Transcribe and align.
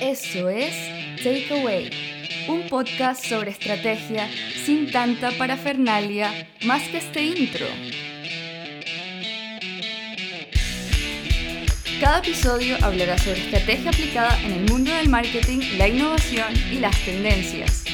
Eso 0.00 0.50
es 0.50 0.74
Takeaway, 1.22 1.90
un 2.48 2.68
podcast 2.68 3.24
sobre 3.24 3.50
estrategia 3.50 4.28
sin 4.64 4.90
tanta 4.92 5.30
parafernalia 5.30 6.30
más 6.66 6.82
que 6.88 6.98
este 6.98 7.22
intro. 7.22 7.64
Cada 11.98 12.18
episodio 12.18 12.76
hablará 12.82 13.16
sobre 13.16 13.40
estrategia 13.40 13.88
aplicada 13.88 14.38
en 14.42 14.52
el 14.52 14.70
mundo 14.70 14.92
del 14.92 15.08
marketing, 15.08 15.60
la 15.78 15.88
innovación 15.88 16.52
y 16.70 16.78
las 16.78 16.98
tendencias. 17.06 17.84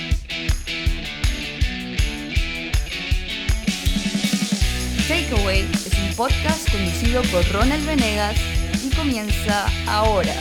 Takeaway 5.06 5.60
es 5.72 5.92
un 6.02 6.16
podcast 6.16 6.68
conducido 6.68 7.22
por 7.30 7.48
Ronald 7.52 7.86
Venegas 7.86 8.36
y 8.84 8.90
comienza 8.92 9.68
ahora. 9.86 10.34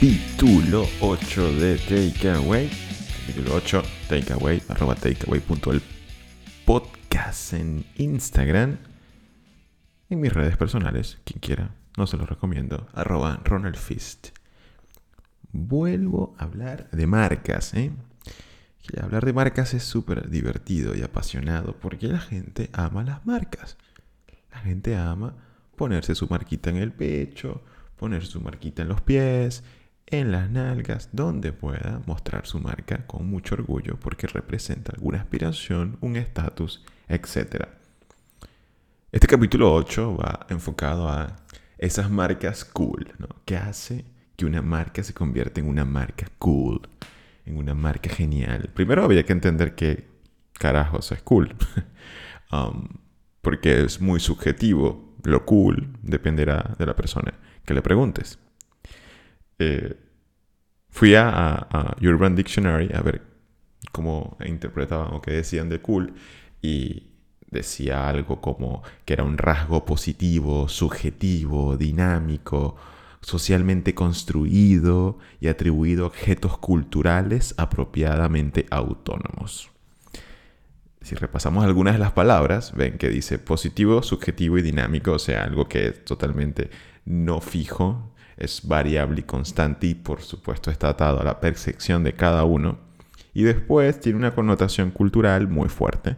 Capítulo 0.00 0.86
8 1.02 1.52
de 1.56 1.76
Takeaway. 1.76 2.70
Capítulo 3.20 3.54
8, 3.56 3.82
takeaway, 4.08 4.62
arroba 4.70 4.94
takeaway.el 4.94 5.82
podcast 6.64 7.52
en 7.52 7.84
Instagram. 7.98 8.78
En 10.08 10.20
mis 10.22 10.32
redes 10.32 10.56
personales, 10.56 11.18
quien 11.24 11.40
quiera, 11.40 11.74
no 11.98 12.06
se 12.06 12.16
los 12.16 12.30
recomiendo, 12.30 12.88
arroba 12.94 13.42
Ronald 13.44 13.76
Fist. 13.76 14.28
Vuelvo 15.52 16.34
a 16.38 16.44
hablar 16.44 16.88
de 16.92 17.06
marcas, 17.06 17.74
¿eh? 17.74 17.92
Hablar 19.02 19.26
de 19.26 19.34
marcas 19.34 19.74
es 19.74 19.82
súper 19.82 20.30
divertido 20.30 20.96
y 20.96 21.02
apasionado 21.02 21.76
porque 21.78 22.08
la 22.08 22.20
gente 22.20 22.70
ama 22.72 23.04
las 23.04 23.26
marcas. 23.26 23.76
La 24.50 24.60
gente 24.60 24.96
ama 24.96 25.36
ponerse 25.76 26.14
su 26.14 26.26
marquita 26.26 26.70
en 26.70 26.76
el 26.76 26.90
pecho, 26.90 27.62
poner 27.98 28.24
su 28.24 28.40
marquita 28.40 28.80
en 28.80 28.88
los 28.88 29.02
pies, 29.02 29.62
en 30.10 30.32
las 30.32 30.50
nalgas, 30.50 31.08
donde 31.12 31.52
pueda 31.52 32.02
mostrar 32.06 32.46
su 32.46 32.60
marca 32.60 33.06
con 33.06 33.28
mucho 33.28 33.54
orgullo 33.54 33.98
porque 34.00 34.26
representa 34.26 34.92
alguna 34.92 35.18
aspiración, 35.18 35.98
un 36.00 36.16
estatus, 36.16 36.84
etc. 37.08 37.66
Este 39.12 39.26
capítulo 39.26 39.72
8 39.74 40.16
va 40.16 40.46
enfocado 40.48 41.08
a 41.08 41.36
esas 41.78 42.10
marcas 42.10 42.64
cool, 42.64 43.12
¿no? 43.18 43.28
¿Qué 43.44 43.56
hace 43.56 44.04
que 44.36 44.46
una 44.46 44.62
marca 44.62 45.02
se 45.02 45.14
convierta 45.14 45.60
en 45.60 45.68
una 45.68 45.84
marca 45.84 46.26
cool? 46.38 46.88
en 47.50 47.58
una 47.58 47.74
marca 47.74 48.10
genial. 48.10 48.70
Primero 48.74 49.04
había 49.04 49.24
que 49.24 49.32
entender 49.32 49.74
que 49.74 50.08
carajos 50.54 51.12
es 51.12 51.22
cool. 51.22 51.54
Um, 52.52 52.88
porque 53.42 53.84
es 53.84 54.00
muy 54.00 54.18
subjetivo. 54.18 55.14
Lo 55.22 55.46
cool 55.46 55.96
dependerá 56.02 56.74
de 56.76 56.84
la 56.84 56.96
persona 56.96 57.32
que 57.64 57.74
le 57.74 57.80
preguntes. 57.80 58.40
Eh, 59.60 59.94
fui 60.88 61.14
a, 61.14 61.96
Urban 62.00 62.34
Dictionary 62.34 62.90
a 62.94 63.02
ver 63.02 63.20
cómo 63.92 64.38
interpretaban 64.44 65.12
o 65.12 65.20
qué 65.20 65.32
decían 65.32 65.68
de 65.68 65.80
cool 65.82 66.14
y 66.62 67.10
decía 67.50 68.08
algo 68.08 68.40
como 68.40 68.82
que 69.04 69.12
era 69.12 69.24
un 69.24 69.36
rasgo 69.36 69.84
positivo, 69.84 70.66
subjetivo, 70.68 71.76
dinámico, 71.76 72.76
socialmente 73.20 73.94
construido 73.94 75.18
y 75.40 75.48
atribuido 75.48 76.06
objetos 76.06 76.56
culturales 76.56 77.54
apropiadamente 77.58 78.64
autónomos. 78.70 79.70
Si 81.02 81.14
repasamos 81.16 81.64
algunas 81.64 81.94
de 81.94 82.00
las 82.00 82.12
palabras, 82.12 82.72
ven 82.74 82.96
que 82.96 83.10
dice 83.10 83.38
positivo, 83.38 84.02
subjetivo 84.02 84.56
y 84.56 84.62
dinámico, 84.62 85.12
o 85.12 85.18
sea, 85.18 85.44
algo 85.44 85.68
que 85.68 85.88
es 85.88 86.04
totalmente 86.04 86.70
no 87.04 87.40
fijo, 87.42 88.14
es 88.40 88.66
variable 88.66 89.20
y 89.20 89.24
constante 89.24 89.86
y 89.86 89.94
por 89.94 90.22
supuesto 90.22 90.70
está 90.70 90.88
atado 90.88 91.20
a 91.20 91.24
la 91.24 91.38
percepción 91.40 92.02
de 92.02 92.14
cada 92.14 92.44
uno. 92.44 92.78
Y 93.32 93.44
después 93.44 94.00
tiene 94.00 94.18
una 94.18 94.34
connotación 94.34 94.90
cultural 94.90 95.46
muy 95.46 95.68
fuerte. 95.68 96.16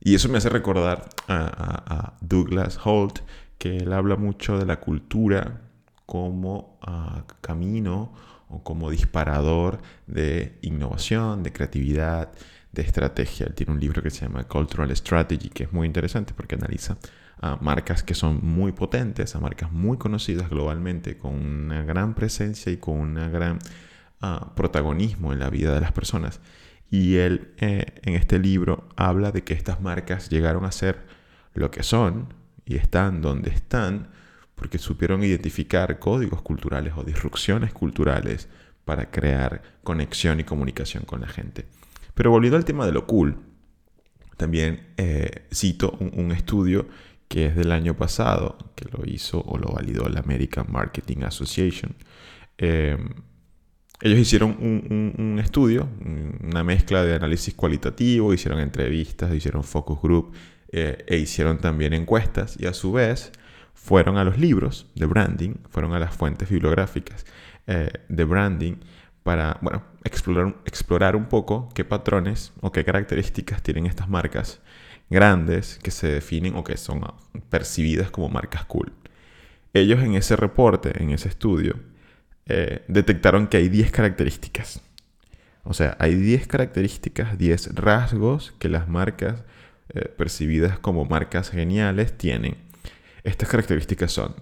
Y 0.00 0.14
eso 0.14 0.28
me 0.28 0.38
hace 0.38 0.50
recordar 0.50 1.08
a, 1.28 2.14
Douglas 2.20 2.78
Holt, 2.84 3.20
que 3.58 3.78
él 3.78 3.92
habla 3.92 4.16
mucho 4.16 4.58
de 4.58 4.66
la 4.66 4.78
cultura 4.80 5.62
como 6.06 6.78
ah, 6.82 7.24
camino 7.40 8.12
o 8.48 8.62
como 8.62 8.90
disparador 8.90 9.80
de 10.06 10.58
innovación, 10.60 11.42
de 11.42 11.52
creatividad, 11.52 12.32
de 12.72 12.82
estrategia. 12.82 13.46
Él 13.46 13.54
tiene 13.54 13.72
un 13.72 13.80
libro 13.80 14.02
que 14.02 14.10
se 14.10 14.26
llama 14.26 14.44
Cultural 14.44 14.94
Strategy, 14.94 15.48
que 15.48 15.64
es 15.64 15.72
muy 15.72 15.86
interesante 15.86 16.34
porque 16.34 16.56
analiza 16.56 16.98
a 17.44 17.58
marcas 17.60 18.02
que 18.02 18.14
son 18.14 18.40
muy 18.42 18.72
potentes, 18.72 19.36
a 19.36 19.40
marcas 19.40 19.70
muy 19.70 19.98
conocidas 19.98 20.48
globalmente, 20.48 21.18
con 21.18 21.34
una 21.34 21.82
gran 21.82 22.14
presencia 22.14 22.72
y 22.72 22.78
con 22.78 22.94
un 22.94 23.14
gran 23.32 23.58
ah, 24.22 24.54
protagonismo 24.56 25.30
en 25.34 25.40
la 25.40 25.50
vida 25.50 25.74
de 25.74 25.80
las 25.82 25.92
personas. 25.92 26.40
Y 26.90 27.16
él 27.16 27.52
eh, 27.58 27.84
en 28.00 28.14
este 28.14 28.38
libro 28.38 28.88
habla 28.96 29.30
de 29.30 29.44
que 29.44 29.52
estas 29.52 29.82
marcas 29.82 30.30
llegaron 30.30 30.64
a 30.64 30.72
ser 30.72 31.02
lo 31.52 31.70
que 31.70 31.82
son 31.82 32.32
y 32.64 32.76
están 32.76 33.20
donde 33.20 33.50
están 33.50 34.08
porque 34.54 34.78
supieron 34.78 35.22
identificar 35.22 35.98
códigos 35.98 36.40
culturales 36.40 36.94
o 36.96 37.04
disrupciones 37.04 37.74
culturales 37.74 38.48
para 38.86 39.10
crear 39.10 39.60
conexión 39.82 40.40
y 40.40 40.44
comunicación 40.44 41.04
con 41.04 41.20
la 41.20 41.28
gente. 41.28 41.66
Pero 42.14 42.30
volviendo 42.30 42.56
al 42.56 42.64
tema 42.64 42.86
de 42.86 42.92
lo 42.92 43.06
cool, 43.06 43.36
también 44.38 44.94
eh, 44.96 45.46
cito 45.52 45.90
un, 46.00 46.32
estudio 46.32 46.86
que 47.28 47.46
es 47.46 47.56
del 47.56 47.72
año 47.72 47.96
pasado, 47.96 48.56
que 48.74 48.86
lo 48.90 49.04
hizo 49.04 49.40
o 49.40 49.58
lo 49.58 49.72
validó 49.72 50.08
la 50.08 50.20
American 50.20 50.66
Marketing 50.70 51.22
Association. 51.24 51.94
Eh, 52.58 52.96
ellos 54.00 54.18
hicieron 54.18 54.50
un, 54.60 55.38
estudio, 55.38 55.88
una 56.42 56.64
mezcla 56.64 57.02
de 57.04 57.14
análisis 57.14 57.54
cualitativo, 57.54 58.34
hicieron 58.34 58.60
entrevistas, 58.60 59.32
hicieron 59.34 59.64
focus 59.64 60.02
group 60.02 60.34
eh, 60.70 61.04
e 61.06 61.16
hicieron 61.16 61.58
también 61.58 61.94
encuestas 61.94 62.56
y 62.58 62.66
a 62.66 62.74
su 62.74 62.92
vez 62.92 63.32
fueron 63.72 64.18
a 64.18 64.24
los 64.24 64.38
libros 64.38 64.90
de 64.94 65.06
branding, 65.06 65.54
fueron 65.70 65.92
a 65.94 65.98
las 65.98 66.14
fuentes 66.14 66.50
bibliográficas 66.50 67.24
eh, 67.66 67.90
de 68.08 68.24
branding 68.24 68.74
para, 69.22 69.58
bueno, 69.62 69.84
explorar, 70.04 70.56
explorar 70.66 71.16
un 71.16 71.26
poco 71.26 71.68
qué 71.74 71.84
patrones 71.84 72.52
o 72.60 72.72
qué 72.72 72.84
características 72.84 73.62
tienen 73.62 73.86
estas 73.86 74.08
marcas 74.08 74.60
grandes 75.14 75.78
que 75.82 75.90
se 75.90 76.08
definen 76.08 76.56
o 76.56 76.64
que 76.64 76.76
son 76.76 77.00
percibidas 77.48 78.10
como 78.10 78.28
marcas 78.28 78.64
cool. 78.66 78.92
Ellos 79.72 80.02
en 80.02 80.14
ese 80.14 80.36
reporte, 80.36 81.02
en 81.02 81.10
ese 81.10 81.28
estudio, 81.28 81.76
eh, 82.46 82.84
detectaron 82.88 83.46
que 83.46 83.56
hay 83.56 83.68
10 83.68 83.90
características. 83.90 84.82
O 85.64 85.72
sea, 85.72 85.96
hay 85.98 86.14
10 86.14 86.46
características, 86.46 87.38
10 87.38 87.74
rasgos 87.74 88.52
que 88.58 88.68
las 88.68 88.88
marcas 88.88 89.42
eh, 89.88 90.08
percibidas 90.08 90.78
como 90.78 91.04
marcas 91.06 91.50
geniales 91.50 92.16
tienen. 92.18 92.56
Estas 93.22 93.48
características 93.48 94.12
son, 94.12 94.34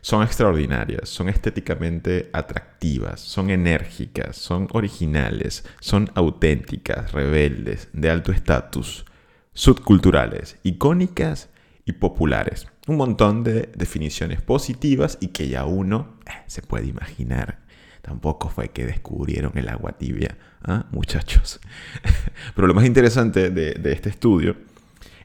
son 0.00 0.22
extraordinarias, 0.22 1.08
son 1.08 1.28
estéticamente 1.28 2.30
atractivas, 2.32 3.20
son 3.20 3.50
enérgicas, 3.50 4.36
son 4.36 4.68
originales, 4.72 5.64
son 5.80 6.10
auténticas, 6.14 7.12
rebeldes, 7.12 7.88
de 7.92 8.10
alto 8.10 8.32
estatus, 8.32 9.04
subculturales, 9.52 10.58
icónicas 10.62 11.50
y 11.84 11.92
populares. 11.92 12.66
Un 12.86 12.96
montón 12.96 13.42
de 13.42 13.70
definiciones 13.74 14.40
positivas 14.42 15.18
y 15.20 15.28
que 15.28 15.48
ya 15.48 15.64
uno 15.64 16.18
eh, 16.26 16.30
se 16.46 16.62
puede 16.62 16.86
imaginar. 16.86 17.60
Tampoco 18.02 18.48
fue 18.48 18.70
que 18.70 18.86
descubrieron 18.86 19.52
el 19.56 19.68
agua 19.68 19.92
tibia, 19.92 20.36
¿ah, 20.62 20.86
muchachos. 20.90 21.60
Pero 22.54 22.66
lo 22.66 22.74
más 22.74 22.86
interesante 22.86 23.50
de, 23.50 23.78
este 23.92 24.08
estudio 24.08 24.56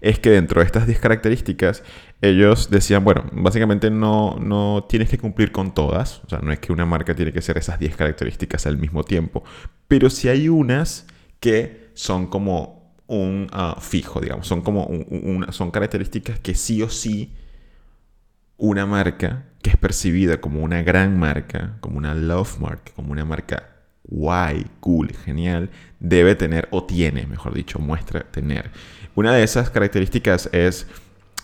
es 0.01 0.19
que 0.19 0.29
dentro 0.31 0.59
de 0.59 0.67
estas 0.67 0.85
10 0.85 0.99
características, 0.99 1.83
ellos 2.21 2.69
decían, 2.69 3.03
bueno, 3.03 3.25
básicamente 3.31 3.89
no, 3.89 4.37
no 4.39 4.85
tienes 4.89 5.09
que 5.09 5.17
cumplir 5.17 5.51
con 5.51 5.73
todas, 5.73 6.21
o 6.25 6.29
sea, 6.29 6.39
no 6.39 6.51
es 6.51 6.59
que 6.59 6.73
una 6.73 6.85
marca 6.85 7.15
tiene 7.15 7.31
que 7.31 7.41
ser 7.41 7.57
esas 7.57 7.79
10 7.79 7.95
características 7.95 8.67
al 8.67 8.77
mismo 8.77 9.03
tiempo, 9.03 9.43
pero 9.87 10.09
sí 10.09 10.27
hay 10.27 10.49
unas 10.49 11.07
que 11.39 11.89
son 11.93 12.27
como 12.27 12.74
un 13.07 13.47
ah, 13.51 13.77
fijo, 13.79 14.19
digamos, 14.19 14.47
son 14.47 14.61
como 14.61 14.89
son 15.51 15.71
características 15.71 16.39
que 16.39 16.55
sí 16.55 16.81
o 16.81 16.89
sí 16.89 17.33
una 18.57 18.85
marca 18.85 19.45
que 19.61 19.71
es 19.71 19.77
percibida 19.77 20.39
como 20.41 20.61
una 20.63 20.81
gran 20.83 21.17
marca, 21.17 21.77
como 21.81 21.97
una 21.97 22.13
love 22.13 22.59
mark, 22.59 22.93
como 22.95 23.11
una 23.11 23.25
marca 23.25 23.75
guay, 24.03 24.65
cool, 24.79 25.11
genial, 25.11 25.69
debe 25.99 26.35
tener 26.35 26.67
o 26.71 26.83
tiene, 26.83 27.25
mejor 27.25 27.53
dicho, 27.53 27.79
muestra 27.79 28.21
tener. 28.21 28.69
Una 29.15 29.33
de 29.33 29.43
esas 29.43 29.69
características 29.69 30.49
es 30.51 30.87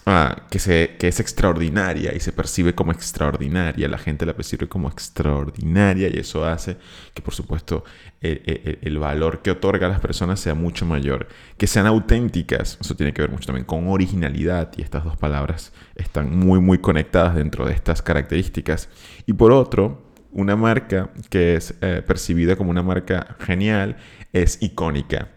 Ah, 0.07 0.47
que, 0.49 0.57
se, 0.57 0.95
que 0.97 1.07
es 1.09 1.19
extraordinaria 1.19 2.15
y 2.15 2.19
se 2.19 2.31
percibe 2.31 2.73
como 2.73 2.91
extraordinaria, 2.91 3.87
la 3.87 3.99
gente 3.99 4.25
la 4.25 4.33
percibe 4.33 4.67
como 4.67 4.89
extraordinaria 4.89 6.09
y 6.09 6.17
eso 6.17 6.43
hace 6.43 6.77
que 7.13 7.21
por 7.21 7.35
supuesto 7.35 7.83
el, 8.19 8.79
el, 8.81 8.97
valor 8.97 9.43
que 9.43 9.51
otorga 9.51 9.85
a 9.85 9.89
las 9.91 9.99
personas 9.99 10.39
sea 10.39 10.55
mucho 10.55 10.87
mayor, 10.87 11.27
que 11.55 11.67
sean 11.67 11.85
auténticas, 11.85 12.79
eso 12.81 12.95
tiene 12.95 13.13
que 13.13 13.21
ver 13.21 13.29
mucho 13.29 13.45
también 13.45 13.65
con 13.65 13.87
originalidad 13.89 14.71
y 14.75 14.81
estas 14.81 15.03
dos 15.03 15.17
palabras 15.17 15.71
están 15.95 16.35
muy 16.35 16.59
muy 16.59 16.79
conectadas 16.79 17.35
dentro 17.35 17.65
de 17.67 17.73
estas 17.73 18.01
características. 18.01 18.89
Y 19.27 19.33
por 19.33 19.51
otro, 19.51 20.11
una 20.31 20.55
marca 20.55 21.11
que 21.29 21.55
es 21.55 21.75
eh, 21.81 22.01
percibida 22.05 22.55
como 22.55 22.71
una 22.71 22.81
marca 22.81 23.35
genial 23.39 23.97
es 24.33 24.57
icónica 24.63 25.29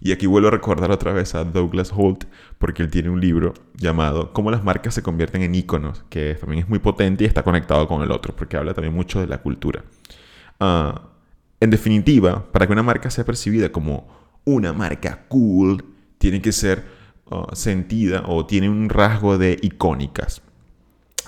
y 0.00 0.12
aquí 0.12 0.26
vuelvo 0.26 0.48
a 0.48 0.50
recordar 0.50 0.90
otra 0.90 1.12
vez 1.12 1.34
a 1.34 1.44
Douglas 1.44 1.92
Holt, 1.94 2.24
porque 2.58 2.82
él 2.82 2.90
tiene 2.90 3.10
un 3.10 3.20
libro 3.20 3.52
llamado 3.76 4.32
Cómo 4.32 4.50
las 4.50 4.64
marcas 4.64 4.94
se 4.94 5.02
convierten 5.02 5.42
en 5.42 5.54
iconos, 5.54 6.04
que 6.08 6.34
también 6.34 6.62
es 6.62 6.68
muy 6.68 6.78
potente 6.78 7.24
y 7.24 7.26
está 7.26 7.42
conectado 7.42 7.86
con 7.86 8.02
el 8.02 8.10
otro, 8.10 8.34
porque 8.34 8.56
habla 8.56 8.72
también 8.72 8.94
mucho 8.94 9.20
de 9.20 9.26
la 9.26 9.38
cultura. 9.38 9.84
Ah, 10.58 11.10
en 11.60 11.68
definitiva, 11.68 12.50
para 12.50 12.66
que 12.66 12.72
una 12.72 12.82
marca 12.82 13.10
sea 13.10 13.24
percibida 13.24 13.70
como 13.70 14.08
una 14.44 14.72
marca 14.72 15.26
cool, 15.28 15.84
tiene 16.16 16.40
que 16.40 16.52
ser 16.52 16.84
ah, 17.30 17.48
sentida 17.52 18.24
o 18.26 18.46
tiene 18.46 18.70
un 18.70 18.88
rasgo 18.88 19.36
de 19.36 19.58
icónicas. 19.60 20.40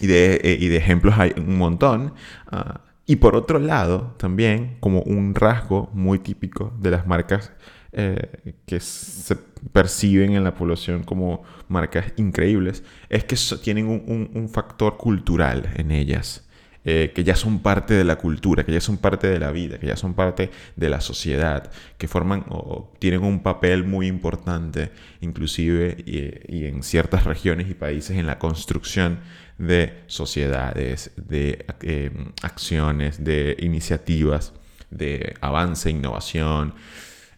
Y 0.00 0.06
de, 0.06 0.40
eh, 0.42 0.56
y 0.58 0.68
de 0.68 0.78
ejemplos 0.78 1.14
hay 1.18 1.34
un 1.36 1.58
montón. 1.58 2.14
Ah, 2.50 2.80
y 3.04 3.16
por 3.16 3.36
otro 3.36 3.58
lado, 3.58 4.14
también 4.16 4.78
como 4.80 5.02
un 5.02 5.34
rasgo 5.34 5.90
muy 5.92 6.18
típico 6.18 6.72
de 6.80 6.90
las 6.90 7.06
marcas 7.06 7.52
eh, 7.94 8.54
que 8.64 8.80
se 8.80 9.36
perciben 9.70 10.32
en 10.32 10.44
la 10.44 10.54
población 10.54 11.02
como 11.02 11.42
marcas 11.68 12.06
increíbles, 12.16 12.82
es 13.10 13.24
que 13.24 13.36
tienen 13.62 13.86
un, 13.86 14.48
factor 14.48 14.96
cultural 14.96 15.68
en 15.76 15.90
ellas. 15.90 16.48
Eh, 16.84 17.12
que 17.14 17.22
ya 17.22 17.36
son 17.36 17.60
parte 17.60 17.94
de 17.94 18.02
la 18.02 18.16
cultura, 18.16 18.64
que 18.64 18.72
ya 18.72 18.80
son 18.80 18.96
parte 18.96 19.28
de 19.28 19.38
la 19.38 19.52
vida, 19.52 19.78
que 19.78 19.86
ya 19.86 19.96
son 19.96 20.14
parte 20.14 20.50
de 20.74 20.88
la 20.88 21.00
sociedad, 21.00 21.70
que 21.96 22.08
forman 22.08 22.44
o 22.48 22.92
tienen 22.98 23.22
un 23.22 23.40
papel 23.42 23.84
muy 23.84 24.08
importante, 24.08 24.90
inclusive 25.20 25.96
y, 26.04 26.64
en 26.64 26.82
ciertas 26.82 27.24
regiones 27.24 27.70
y 27.70 27.74
países, 27.74 28.16
en 28.16 28.26
la 28.26 28.40
construcción 28.40 29.20
de 29.58 30.02
sociedades, 30.06 31.12
de 31.16 31.66
eh, 31.82 32.10
acciones, 32.42 33.22
de 33.22 33.54
iniciativas, 33.60 34.52
de 34.90 35.36
avance, 35.40 35.88
innovación, 35.88 36.74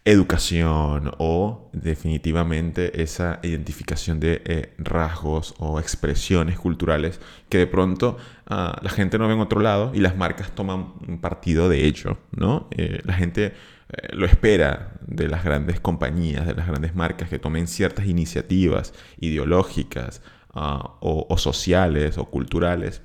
educación 0.05 1.11
o 1.17 1.71
definitivamente 1.73 3.01
esa 3.01 3.39
identificación 3.41 4.19
de 4.19 4.41
eh, 4.45 4.73
rasgos 4.77 5.55
o 5.57 5.79
expresiones 5.79 6.59
culturales 6.59 7.19
que 7.49 7.57
de 7.57 7.65
pronto 7.65 8.17
ah, 8.45 8.79
la 8.83 8.91
gente 8.91 9.17
no 9.17 9.27
ve 9.27 9.33
en 9.33 9.39
otro 9.39 9.61
lado 9.61 9.91
y 9.95 9.99
las 9.99 10.15
marcas 10.15 10.51
toman 10.51 10.93
partido 11.19 11.69
de 11.69 11.85
ello, 11.85 12.19
¿no? 12.31 12.67
Eh, 12.77 13.01
la 13.03 13.13
gente 13.13 13.45
eh, 13.45 14.07
lo 14.13 14.27
espera 14.27 14.93
de 15.07 15.27
las 15.27 15.43
grandes 15.43 15.79
compañías, 15.79 16.45
de 16.45 16.53
las 16.53 16.67
grandes 16.67 16.93
marcas 16.93 17.27
que 17.27 17.39
tomen 17.39 17.67
ciertas 17.67 18.05
iniciativas 18.05 18.93
ideológicas 19.19 20.21
ah, 20.53 20.97
o, 21.01 21.25
o 21.27 21.37
sociales 21.39 22.19
o 22.19 22.25
culturales 22.25 23.01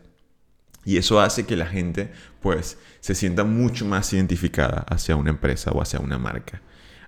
y 0.85 0.99
eso 0.99 1.21
hace 1.21 1.47
que 1.47 1.57
la 1.57 1.67
gente 1.67 2.13
pues 2.41 2.79
se 3.01 3.15
sienta 3.15 3.45
mucho 3.45 3.87
más 3.87 4.13
identificada 4.13 4.85
hacia 4.89 5.17
una 5.17 5.31
empresa 5.31 5.71
o 5.73 5.81
hacia 5.81 6.01
una 6.01 6.19
marca. 6.19 6.63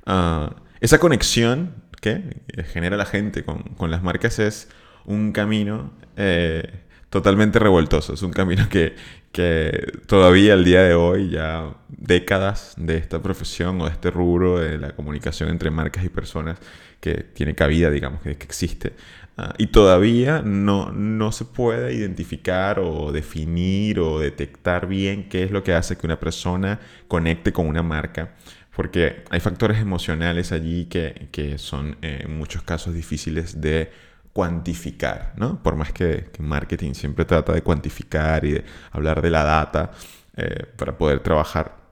Ah, 0.07 0.57
esa 0.81 0.99
conexión 0.99 1.75
que 2.01 2.43
genera 2.73 2.97
la 2.97 3.05
gente 3.05 3.45
con, 3.45 3.91
las 3.91 4.03
marcas 4.03 4.39
es 4.41 4.69
un 5.05 5.33
camino 5.33 5.93
eh, 6.17 6.83
totalmente 7.11 7.59
revoltoso. 7.59 8.15
Es 8.15 8.23
un 8.23 8.33
camino 8.33 8.69
que, 8.69 8.97
que 9.31 9.93
todavía 10.07 10.55
al 10.55 10.65
día 10.65 10.83
de 10.83 10.95
hoy, 10.95 11.31
ya 11.31 11.75
décadas 11.89 12.75
de 12.77 12.97
esta 12.97 13.23
profesión 13.23 13.81
o 13.81 13.85
de 13.85 13.93
este 13.93 14.11
rubro 14.11 14.59
de 14.59 14.79
la 14.79 14.97
comunicación 14.97 15.49
entre 15.49 15.71
marcas 15.71 16.05
y 16.05 16.09
personas, 16.09 16.59
que 17.01 17.15
tiene 17.15 17.55
cabida, 17.55 17.91
digamos, 17.91 18.23
que, 18.23 18.31
existe, 18.31 18.95
ah, 19.37 19.55
y 19.59 19.69
todavía 19.69 20.43
no, 20.45 20.93
no 20.93 21.33
se 21.33 21.45
puede 21.45 21.95
identificar 21.95 22.79
o 22.79 23.11
definir 23.11 23.99
o 23.99 24.21
detectar 24.21 24.87
bien 24.87 25.29
qué 25.29 25.43
es 25.43 25.51
lo 25.51 25.65
que 25.65 25.75
hace 25.75 25.97
que 25.97 26.07
una 26.07 26.21
persona 26.21 26.81
conecte 27.09 27.53
con 27.53 27.67
una 27.67 27.83
marca 27.83 28.35
porque 28.75 29.25
hay 29.31 29.41
factores 29.41 29.79
emocionales 29.79 30.53
allí 30.53 30.87
que, 30.87 31.57
son 31.59 31.97
eh, 32.03 32.23
en 32.25 32.39
muchos 32.39 32.63
casos 32.63 32.95
difíciles 32.95 33.61
de 33.61 33.91
cuantificar, 34.33 35.35
¿no? 35.37 35.63
Por 35.63 35.77
más 35.77 35.93
que, 35.93 36.31
marketing 36.39 36.95
siempre 36.95 37.25
trata 37.25 37.53
de 37.53 37.63
cuantificar 37.63 38.45
y 38.45 38.53
de 38.53 38.65
hablar 38.91 39.21
de 39.21 39.31
la 39.31 39.45
data 39.45 39.91
eh, 40.37 40.67
para 40.77 40.97
poder 40.97 41.21
trabajar. 41.21 41.83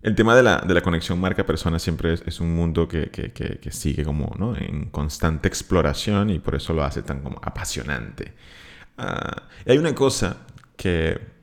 El 0.00 0.14
tema 0.14 0.34
de 0.36 0.42
la, 0.42 0.80
conexión 0.82 1.20
marca-persona 1.20 1.78
siempre 1.78 2.14
es, 2.14 2.40
un 2.40 2.54
mundo 2.54 2.86
que, 2.88 3.10
sigue 3.70 4.04
como 4.04 4.34
¿no? 4.38 4.56
en 4.56 4.86
constante 4.90 5.48
exploración 5.48 6.30
y 6.30 6.38
por 6.38 6.54
eso 6.54 6.72
lo 6.72 6.84
hace 6.84 7.02
tan 7.02 7.20
como 7.20 7.40
apasionante. 7.42 8.32
Ah, 8.96 9.42
y 9.66 9.72
hay 9.72 9.78
una 9.78 9.94
cosa 9.94 10.46
que 10.76 11.35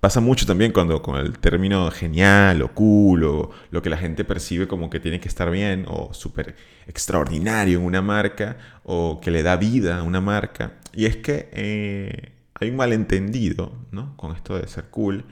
Pasa 0.00 0.20
mucho 0.20 0.46
también 0.46 0.72
cuando 0.72 1.02
con 1.02 1.16
el 1.16 1.38
término 1.38 1.90
genial 1.90 2.62
o 2.62 2.72
cool 2.72 3.24
o 3.24 3.50
lo 3.70 3.82
que 3.82 3.90
la 3.90 3.98
gente 3.98 4.24
percibe 4.24 4.66
como 4.66 4.88
que 4.88 4.98
tiene 4.98 5.20
que 5.20 5.28
estar 5.28 5.50
bien 5.50 5.84
o 5.88 6.14
súper 6.14 6.56
extraordinario 6.86 7.78
en 7.78 7.84
una 7.84 8.00
marca 8.00 8.56
o 8.82 9.20
que 9.20 9.30
le 9.30 9.42
da 9.42 9.56
vida 9.56 9.98
a 9.98 10.02
una 10.02 10.22
marca. 10.22 10.72
Y 10.94 11.04
es 11.04 11.16
que 11.16 11.50
eh, 11.52 12.32
hay 12.54 12.70
un 12.70 12.76
malentendido 12.76 13.72
¿no? 13.90 14.16
con 14.16 14.34
esto 14.34 14.58
de 14.58 14.66
ser 14.68 14.84
cool 14.86 15.26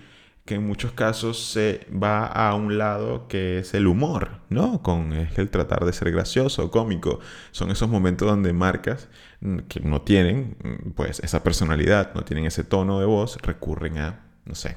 que 0.44 0.54
en 0.54 0.66
muchos 0.66 0.92
casos 0.92 1.38
se 1.50 1.86
va 1.90 2.26
a 2.26 2.54
un 2.54 2.78
lado 2.78 3.28
que 3.28 3.58
es 3.58 3.74
el 3.74 3.86
humor, 3.86 4.40
¿no? 4.48 4.82
Con 4.82 5.12
el 5.12 5.50
tratar 5.50 5.84
de 5.84 5.92
ser 5.92 6.10
gracioso 6.10 6.70
cómico. 6.70 7.20
Son 7.50 7.70
esos 7.70 7.90
momentos 7.90 8.26
donde 8.26 8.54
marcas 8.54 9.08
mm, 9.42 9.58
que 9.68 9.80
no 9.80 10.00
tienen 10.00 10.56
mm, 10.64 10.90
pues 10.92 11.20
esa 11.20 11.42
personalidad, 11.42 12.14
no 12.14 12.22
tienen 12.22 12.46
ese 12.46 12.64
tono 12.64 12.98
de 12.98 13.04
voz, 13.04 13.36
recurren 13.42 13.98
a 13.98 14.27
no 14.48 14.54
sé, 14.54 14.76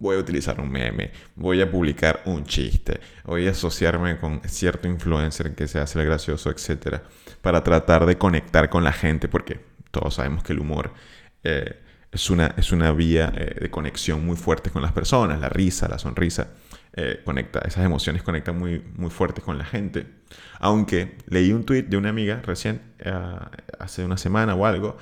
voy 0.00 0.16
a 0.16 0.18
utilizar 0.18 0.60
un 0.60 0.70
meme, 0.70 1.12
voy 1.36 1.60
a 1.60 1.70
publicar 1.70 2.22
un 2.24 2.44
chiste, 2.44 3.00
voy 3.24 3.46
a 3.46 3.50
asociarme 3.50 4.18
con 4.18 4.40
cierto 4.46 4.88
influencer 4.88 5.54
que 5.54 5.68
se 5.68 5.78
hace 5.78 6.00
el 6.00 6.06
gracioso, 6.06 6.50
etc. 6.50 7.02
Para 7.42 7.62
tratar 7.62 8.06
de 8.06 8.16
conectar 8.16 8.70
con 8.70 8.82
la 8.82 8.92
gente, 8.92 9.28
porque 9.28 9.60
todos 9.90 10.14
sabemos 10.14 10.42
que 10.42 10.54
el 10.54 10.60
humor 10.60 10.92
eh, 11.44 11.80
es, 12.10 12.30
una, 12.30 12.54
es 12.56 12.72
una 12.72 12.92
vía 12.92 13.32
eh, 13.36 13.58
de 13.60 13.70
conexión 13.70 14.24
muy 14.24 14.36
fuerte 14.36 14.70
con 14.70 14.82
las 14.82 14.92
personas, 14.92 15.38
la 15.38 15.50
risa, 15.50 15.86
la 15.88 15.98
sonrisa. 15.98 16.48
Eh, 16.92 17.20
conecta, 17.24 17.60
esas 17.60 17.84
emociones 17.84 18.22
conectan 18.22 18.58
muy, 18.58 18.82
muy 18.96 19.10
fuerte 19.10 19.42
con 19.42 19.58
la 19.58 19.64
gente. 19.64 20.06
Aunque 20.58 21.18
leí 21.26 21.52
un 21.52 21.64
tweet 21.64 21.84
de 21.84 21.96
una 21.96 22.08
amiga 22.08 22.40
recién, 22.42 22.80
hace 23.78 24.04
una 24.04 24.16
semana 24.16 24.54
o 24.54 24.66
algo, 24.66 24.96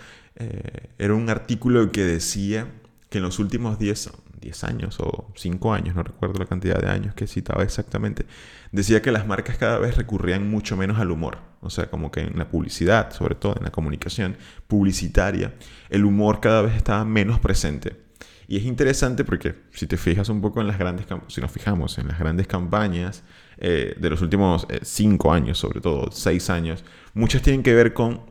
era 0.99 1.15
un 1.15 1.29
artículo 1.31 1.91
que 1.91 2.05
decía 2.05 2.69
que 3.09 3.19
en 3.19 3.25
los 3.25 3.39
últimos 3.39 3.79
10, 3.79 4.11
10 4.41 4.65
años 4.65 4.99
o 5.01 5.33
5 5.35 5.73
años, 5.73 5.95
no 5.95 6.03
recuerdo 6.03 6.39
la 6.39 6.47
cantidad 6.47 6.81
de 6.81 6.89
años 6.89 7.15
que 7.15 7.27
citaba 7.27 7.63
exactamente, 7.63 8.27
decía 8.73 9.03
que 9.03 9.13
las 9.13 9.27
marcas 9.27 9.57
cada 9.57 9.79
vez 9.79 9.97
recurrían 9.97 10.49
mucho 10.49 10.77
menos 10.77 10.99
al 10.99 11.11
humor. 11.11 11.39
O 11.61 11.71
sea, 11.71 11.91
como 11.91 12.11
que 12.11 12.21
en 12.21 12.39
la 12.39 12.49
publicidad, 12.49 13.13
sobre 13.13 13.35
todo 13.35 13.57
en 13.57 13.65
la 13.65 13.71
comunicación 13.71 14.37
publicitaria, 14.67 15.55
el 15.91 16.05
humor 16.05 16.41
cada 16.41 16.63
vez 16.63 16.77
estaba 16.77 17.05
menos 17.05 17.41
presente. 17.41 18.09
Y 18.47 18.57
es 18.57 18.65
interesante 18.65 19.25
porque 19.25 19.55
si 19.73 19.87
te 19.87 19.97
fijas 19.97 20.29
un 20.31 20.41
poco 20.41 20.61
en 20.61 20.69
las 20.69 20.79
grandes, 20.79 21.07
si 21.27 21.41
nos 21.41 21.51
fijamos 21.51 21.99
en 21.99 22.09
las 22.09 22.19
grandes 22.19 22.47
campañas 22.47 23.23
eh, 23.59 23.95
de 23.99 24.11
los 24.11 24.23
últimos 24.23 24.67
5 24.81 25.29
eh, 25.29 25.37
años, 25.37 25.59
sobre 25.59 25.81
todo 25.81 26.11
6 26.11 26.49
años, 26.49 26.85
muchas 27.13 27.43
tienen 27.43 27.63
que 27.63 27.75
ver 27.75 27.93
con 27.93 28.23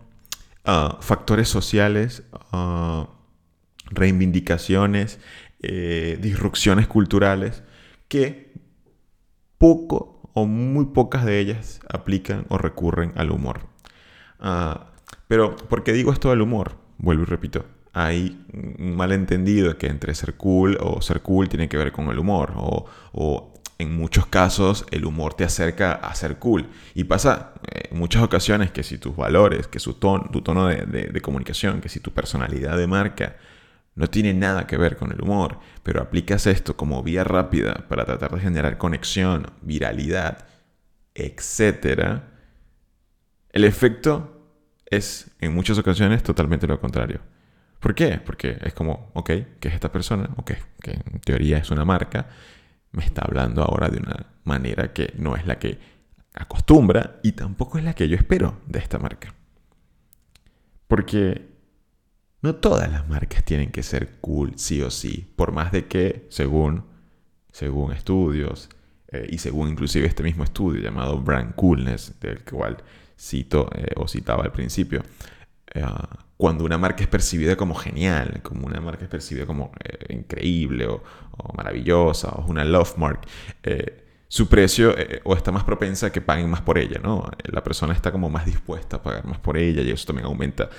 ah, 0.65 0.97
factores 1.01 1.49
sociales, 1.49 2.23
uh, 2.51 3.05
reivindicaciones, 3.89 5.19
eh, 5.61 6.17
disrupciones 6.21 6.87
culturales 6.87 7.63
que 8.07 8.53
poco 9.57 10.17
o 10.33 10.45
muy 10.45 10.85
pocas 10.85 11.25
de 11.25 11.39
ellas 11.39 11.79
aplican 11.89 12.45
o 12.49 12.57
recurren 12.57 13.11
al 13.15 13.31
humor. 13.31 13.61
Ah, 14.39 14.91
pero, 15.27 15.55
¿por 15.55 15.83
qué 15.83 15.93
digo 15.93 16.13
esto 16.13 16.29
del 16.29 16.41
humor? 16.41 16.75
Vuelvo 16.99 17.23
y 17.23 17.25
repito, 17.25 17.65
hay 17.93 18.45
un 18.53 18.95
malentendido 18.95 19.77
que 19.77 19.87
entre 19.87 20.13
ser 20.13 20.35
cool 20.35 20.77
o 20.79 21.01
ser 21.01 21.21
cool 21.21 21.49
tiene 21.49 21.67
que 21.67 21.77
ver 21.77 21.91
con 21.91 22.09
el 22.09 22.19
humor, 22.19 22.53
o, 22.55 23.53
en 23.79 23.95
muchos 23.95 24.25
casos 24.25 24.85
el 24.89 25.05
humor 25.05 25.35
te 25.35 25.43
acerca 25.43 25.93
a 25.93 26.13
ser 26.15 26.37
cool. 26.37 26.67
Y 26.93 27.03
pasa 27.05 27.53
eh, 27.71 27.89
en 27.91 27.97
muchas 27.97 28.23
ocasiones 28.23 28.71
que 28.71 28.83
si 28.83 28.97
tus 28.97 29.15
valores, 29.15 29.67
que 29.67 29.79
su 29.79 29.93
tu 29.93 30.41
tono 30.41 30.67
de 30.67 31.21
comunicación, 31.21 31.81
que 31.81 31.89
si 31.89 31.99
tu 31.99 32.11
personalidad 32.11 32.77
de 32.77 32.87
marca 32.87 33.37
no 33.97 34.07
tiene 34.07 34.31
nada 34.35 34.67
que 34.67 34.77
ver 34.77 34.95
con 34.95 35.11
el 35.11 35.21
humor, 35.21 35.59
pero 35.81 36.01
aplicas 36.03 36.45
esto 36.45 36.77
como 36.77 37.01
vía 37.01 37.23
rápida 37.23 37.87
para 37.89 38.05
tratar 38.05 38.31
de 38.31 38.41
generar 38.41 38.77
conexión, 38.77 39.47
viralidad, 39.63 40.45
etc., 41.15 42.21
el 43.49 43.63
efecto 43.63 44.51
es 44.85 45.31
en 45.39 45.55
muchas 45.55 45.79
ocasiones 45.79 46.21
totalmente 46.21 46.67
lo 46.67 46.79
contrario. 46.79 47.21
¿Por 47.79 47.95
qué? 47.95 48.21
Porque 48.23 48.59
es 48.61 48.75
como, 48.75 49.09
ok, 49.15 49.31
que 49.59 49.67
es 49.67 49.73
esta 49.73 49.91
persona, 49.91 50.29
ok, 50.35 50.51
que 50.79 50.91
en 50.91 51.19
teoría 51.21 51.57
es 51.57 51.71
una 51.71 51.83
marca, 51.83 52.27
me 52.91 53.03
está 53.03 53.23
hablando 53.23 53.63
ahora 53.63 53.89
de 53.89 53.97
una 53.97 54.27
manera 54.43 54.93
que 54.93 55.11
no 55.17 55.35
es 55.35 55.47
la 55.47 55.57
que 55.57 55.79
acostumbra 56.35 57.19
y 57.23 57.31
tampoco 57.31 57.79
es 57.79 57.83
la 57.83 57.95
que 57.95 58.07
yo 58.07 58.15
espero 58.15 58.61
de 58.67 58.77
esta 58.77 58.99
marca. 58.99 59.33
Porque 60.87 61.56
no 62.47 62.55
todas 62.55 62.89
las 62.89 63.07
marcas 63.09 63.43
tienen 63.43 63.71
que 63.71 63.83
ser 63.83 64.19
cool 64.21 64.53
sí 64.55 64.81
o 64.81 64.89
sí, 64.89 65.29
por 65.35 65.51
más 65.51 65.73
de 65.73 65.87
que, 65.87 66.25
según, 66.29 66.85
según 67.51 67.91
estudios, 67.91 68.69
eh, 69.09 69.27
y 69.29 69.37
según 69.37 69.67
inclusive 69.67 70.07
este 70.07 70.23
mismo 70.23 70.45
estudio 70.45 70.81
llamado 70.81 71.17
Brand 71.19 71.55
Coolness, 71.55 72.17
del 72.21 72.43
cual 72.45 72.77
cito 73.19 73.69
eh, 73.75 73.91
o 73.97 74.07
citaba 74.07 74.45
al 74.45 74.53
principio, 74.53 75.03
eh, 75.73 75.83
cuando 76.37 76.63
una 76.63 76.77
marca 76.77 77.03
es 77.03 77.09
percibida 77.09 77.57
como 77.57 77.75
genial, 77.75 78.39
como 78.43 78.65
una 78.65 78.79
marca 78.79 79.03
es 79.03 79.09
percibida 79.09 79.45
como 79.45 79.71
increíble 80.07 80.87
o, 80.87 81.03
maravillosa, 81.53 82.29
o 82.29 82.45
una 82.47 82.63
love 82.63 82.97
mark, 82.97 83.21
su 84.29 84.47
precio 84.47 84.93
o 85.23 85.35
está 85.35 85.51
más 85.51 85.63
propensa 85.63 86.07
a 86.07 86.11
que 86.11 86.21
paguen 86.21 86.49
más 86.49 86.61
por 86.61 86.77
ella, 86.77 86.99
¿no? 87.01 87.29
La 87.45 87.63
persona 87.63 87.93
está 87.93 88.11
como 88.11 88.29
más 88.29 88.45
dispuesta 88.45 88.97
a 88.97 89.03
pagar 89.03 89.25
más 89.25 89.39
por 89.39 89.57
ella 89.57 89.81
y 89.81 89.91
eso 89.91 90.05
también 90.05 90.25
aumenta 90.25 90.69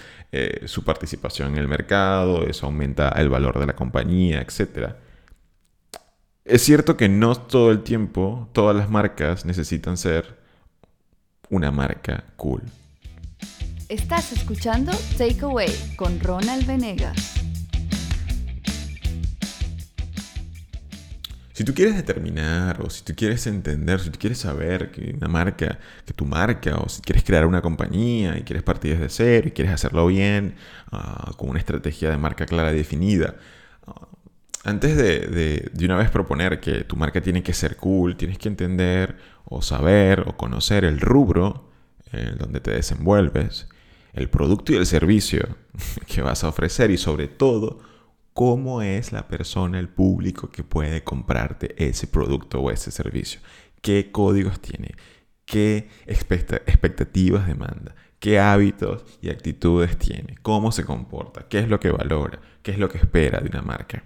su 0.66 0.84
participación 0.84 1.52
en 1.52 1.58
el 1.58 1.68
mercado, 1.68 2.46
eso 2.46 2.66
aumenta 2.66 3.08
el 3.10 3.30
valor 3.30 3.58
de 3.58 3.66
la 3.66 3.74
compañía, 3.74 4.42
etc. 4.42 4.92
Es 6.44 6.62
cierto 6.62 6.96
que 6.96 7.08
no 7.08 7.34
todo 7.36 7.70
el 7.70 7.82
tiempo 7.82 8.48
todas 8.52 8.76
las 8.76 8.90
marcas 8.90 9.44
necesitan 9.44 9.96
ser 9.96 10.38
una 11.50 11.70
marca 11.70 12.24
cool. 12.36 12.62
Estás 13.88 14.32
escuchando 14.32 14.92
Takeaway 15.16 15.70
con 15.96 16.20
Ronald 16.20 16.66
Venegas. 16.66 17.47
Si 21.58 21.64
tú 21.64 21.74
quieres 21.74 21.96
determinar 21.96 22.80
o 22.82 22.88
si 22.88 23.02
tú 23.02 23.14
quieres 23.16 23.44
entender, 23.48 23.98
si 23.98 24.10
tú 24.10 24.18
quieres 24.20 24.38
saber 24.38 24.92
que 24.92 25.12
una 25.16 25.26
marca, 25.26 25.80
que 26.06 26.12
tu 26.12 26.24
marca, 26.24 26.76
o 26.76 26.88
si 26.88 27.02
quieres 27.02 27.24
crear 27.24 27.46
una 27.46 27.62
compañía 27.62 28.38
y 28.38 28.42
quieres 28.42 28.62
partir 28.62 28.92
desde 28.92 29.08
cero 29.08 29.48
y 29.48 29.50
quieres 29.50 29.74
hacerlo 29.74 30.06
bien, 30.06 30.54
ah, 30.92 31.32
con 31.36 31.50
una 31.50 31.58
estrategia 31.58 32.10
de 32.10 32.16
marca 32.16 32.46
clara 32.46 32.72
y 32.72 32.76
definida, 32.76 33.34
ah, 33.88 34.06
antes 34.62 34.96
de, 34.96 35.70
de, 35.72 35.84
una 35.84 35.96
vez 35.96 36.10
proponer 36.12 36.60
que 36.60 36.84
tu 36.84 36.94
marca 36.94 37.20
tiene 37.22 37.42
que 37.42 37.52
ser 37.52 37.76
cool, 37.76 38.16
tienes 38.16 38.38
que 38.38 38.46
entender 38.46 39.16
o 39.44 39.60
saber 39.60 40.20
o 40.28 40.36
conocer 40.36 40.84
el 40.84 41.00
rubro 41.00 41.72
en 42.12 42.38
donde 42.38 42.60
te 42.60 42.70
desenvuelves 42.70 43.66
el 44.12 44.30
producto 44.30 44.72
y 44.72 44.76
el 44.76 44.86
servicio 44.86 45.56
que 46.06 46.22
vas 46.22 46.44
a 46.44 46.50
ofrecer 46.50 46.92
y 46.92 46.98
sobre 46.98 47.26
todo 47.26 47.87
cómo 48.38 48.82
es 48.82 49.10
la 49.10 49.26
persona, 49.26 49.80
el 49.80 49.88
público 49.88 50.48
que 50.48 50.62
puede 50.62 51.02
comprarte 51.02 51.74
ese 51.76 52.06
producto 52.06 52.60
o 52.60 52.70
ese 52.70 52.92
servicio. 52.92 53.40
¿Qué 53.82 54.12
códigos 54.12 54.60
tiene? 54.60 54.94
¿Qué 55.44 55.88
expectativas 56.06 57.48
demanda? 57.48 57.96
¿Qué 58.20 58.38
hábitos 58.38 59.04
y 59.20 59.30
actitudes 59.30 59.98
tiene? 59.98 60.36
¿Cómo 60.42 60.70
se 60.70 60.84
comporta? 60.84 61.48
¿Qué 61.48 61.58
es 61.58 61.68
lo 61.68 61.80
que 61.80 61.90
valora? 61.90 62.38
¿Qué 62.62 62.70
es 62.70 62.78
lo 62.78 62.88
que 62.88 62.98
espera 62.98 63.40
de 63.40 63.48
una 63.48 63.62
marca? 63.62 64.04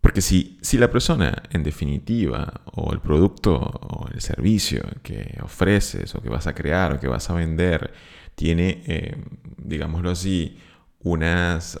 Porque 0.00 0.20
si, 0.20 0.58
si 0.62 0.78
la 0.78 0.92
persona, 0.92 1.42
en 1.50 1.64
definitiva, 1.64 2.60
o 2.66 2.92
el 2.92 3.00
producto 3.00 3.56
o 3.56 4.06
el 4.14 4.20
servicio 4.20 4.84
que 5.02 5.40
ofreces 5.42 6.14
o 6.14 6.22
que 6.22 6.28
vas 6.28 6.46
a 6.46 6.54
crear 6.54 6.92
o 6.92 7.00
que 7.00 7.08
vas 7.08 7.28
a 7.30 7.34
vender, 7.34 7.92
tiene, 8.36 8.84
eh, 8.86 9.16
digámoslo 9.56 10.10
así, 10.12 10.56
unas, 11.00 11.78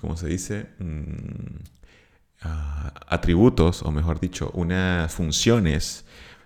¿cómo 0.00 0.16
se 0.16 0.28
dice? 0.28 0.70
Mm, 0.78 1.62
ah, 2.42 2.92
atributos, 3.06 3.82
o 3.82 3.92
mejor 3.92 4.20
dicho, 4.20 4.50
unas 4.54 5.12
funciones 5.12 6.04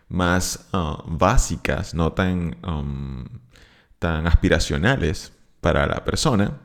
más 0.09 0.69
ah, 0.73 1.03
básicas, 1.07 1.95
no 1.95 2.13
tan, 2.13 2.57
tan 3.99 4.27
aspiracionales 4.27 5.33
para 5.61 5.87
la 5.87 6.05
persona, 6.05 6.61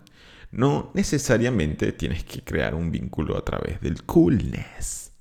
no 0.52 0.92
necesariamente 0.94 1.92
tienes 1.92 2.24
que 2.24 2.44
crear 2.44 2.74
un 2.74 2.92
vínculo 2.92 3.38
a 3.38 3.46
través 3.46 3.80
del 3.82 4.04
coolness. 4.04 5.12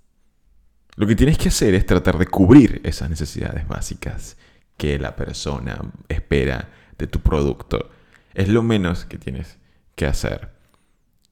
Lo 0.96 1.06
que 1.06 1.14
tienes 1.14 1.36
que 1.36 1.48
hacer 1.48 1.74
es 1.74 1.84
tratar 1.84 2.16
de 2.16 2.26
cubrir 2.26 2.80
esas 2.84 3.10
necesidades 3.10 3.68
básicas 3.68 4.36
que 4.76 4.98
la 4.98 5.14
persona 5.14 5.78
espera 6.08 6.70
de 6.96 7.06
tu 7.06 7.20
producto. 7.20 7.90
Es 8.34 8.48
lo 8.48 8.62
menos 8.62 9.04
que 9.04 9.18
tienes 9.18 9.58
que 9.96 10.06
hacer. 10.06 10.50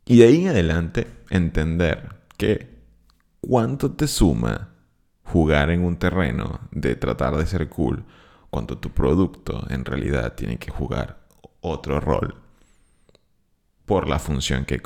Y 0.05 0.19
de 0.19 0.27
ahí 0.27 0.43
en 0.43 0.49
adelante 0.49 1.07
entender 1.31 2.17
que 2.37 2.69
cuánto 3.41 3.93
te 3.93 4.09
suma 4.09 4.71
jugar 5.23 5.71
en 5.71 5.85
un 5.85 5.97
terreno 5.97 6.61
de 6.73 6.97
tratar 6.97 7.37
de 7.37 7.47
ser 7.47 7.69
cool 7.69 8.05
cuando 8.51 8.79
tu 8.79 8.91
producto 8.91 9.65
en 9.71 9.85
realidad 9.85 10.35
tiene 10.35 10.59
que 10.59 10.71
jugar 10.71 11.25
otro 11.61 12.01
rol 12.01 12.45
por 13.85 14.09
la 14.09 14.19
función 14.19 14.65
que, 14.65 14.81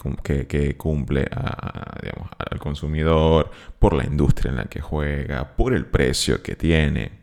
cumple 0.77 1.29
al 1.31 2.59
consumidor, 2.59 3.51
por 3.79 3.95
la 3.95 4.05
industria 4.05 4.51
en 4.51 4.57
la 4.57 4.65
que 4.65 4.81
juega, 4.81 5.57
por 5.57 5.73
el 5.73 5.87
precio 5.87 6.43
que 6.43 6.57
tiene. 6.57 7.18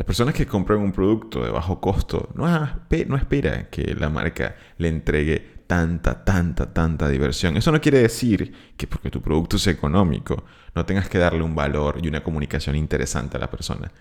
Las 0.00 0.06
personas 0.06 0.34
que 0.34 0.46
compran 0.46 0.78
un 0.78 0.92
producto 0.92 1.44
de 1.44 1.50
bajo 1.50 1.78
costo 1.78 2.30
no, 2.34 2.46
no 2.48 3.16
esperan 3.18 3.68
que 3.70 3.94
la 3.94 4.08
marca 4.08 4.56
le 4.78 4.88
entregue 4.88 5.64
tanta, 5.66 6.24
tanta, 6.24 6.72
tanta 6.72 7.06
diversión. 7.06 7.58
Eso 7.58 7.70
no 7.70 7.82
quiere 7.82 7.98
decir 7.98 8.50
que 8.78 8.86
porque 8.86 9.10
tu 9.10 9.20
producto 9.20 9.56
es 9.56 9.66
económico 9.66 10.42
no 10.74 10.86
tengas 10.86 11.06
que 11.10 11.18
darle 11.18 11.42
un 11.42 11.54
valor 11.54 11.98
y 12.02 12.08
una 12.08 12.22
comunicación 12.22 12.76
interesante 12.76 13.36
a 13.36 13.40
la 13.40 13.50
persona. 13.50 13.92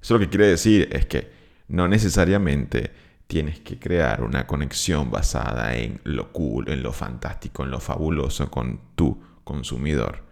Eso 0.00 0.14
lo 0.14 0.20
que 0.20 0.28
quiere 0.28 0.46
decir 0.46 0.90
es 0.92 1.06
que 1.06 1.32
no 1.66 1.88
necesariamente 1.88 2.92
tienes 3.26 3.58
que 3.58 3.80
crear 3.80 4.22
una 4.22 4.46
conexión 4.46 5.10
basada 5.10 5.74
en 5.74 6.00
lo 6.04 6.30
cool, 6.30 6.68
en 6.70 6.84
lo 6.84 6.92
fantástico, 6.92 7.64
en 7.64 7.72
lo 7.72 7.80
fabuloso 7.80 8.48
con 8.48 8.94
tu 8.94 9.20
consumidor. 9.42 10.24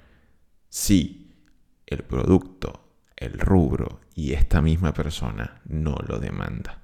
Si 0.68 1.32
el 1.84 2.04
producto, 2.04 2.92
el 3.16 3.40
rubro 3.40 4.05
y 4.16 4.32
esta 4.32 4.60
misma 4.60 4.92
persona 4.92 5.60
no 5.66 5.94
lo 6.08 6.18
demanda. 6.18 6.82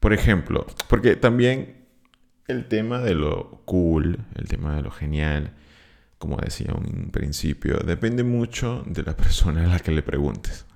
Por 0.00 0.12
ejemplo, 0.12 0.66
porque 0.90 1.16
también 1.16 1.86
el 2.46 2.68
tema 2.68 2.98
de 2.98 3.14
lo 3.14 3.62
cool, 3.64 4.18
el 4.34 4.48
tema 4.48 4.76
de 4.76 4.82
lo 4.82 4.90
genial, 4.90 5.54
como 6.18 6.36
decía 6.36 6.74
un 6.74 7.10
principio, 7.10 7.78
depende 7.78 8.22
mucho 8.22 8.84
de 8.86 9.02
la 9.02 9.16
persona 9.16 9.64
a 9.64 9.68
la 9.68 9.78
que 9.78 9.92
le 9.92 10.02
preguntes 10.02 10.66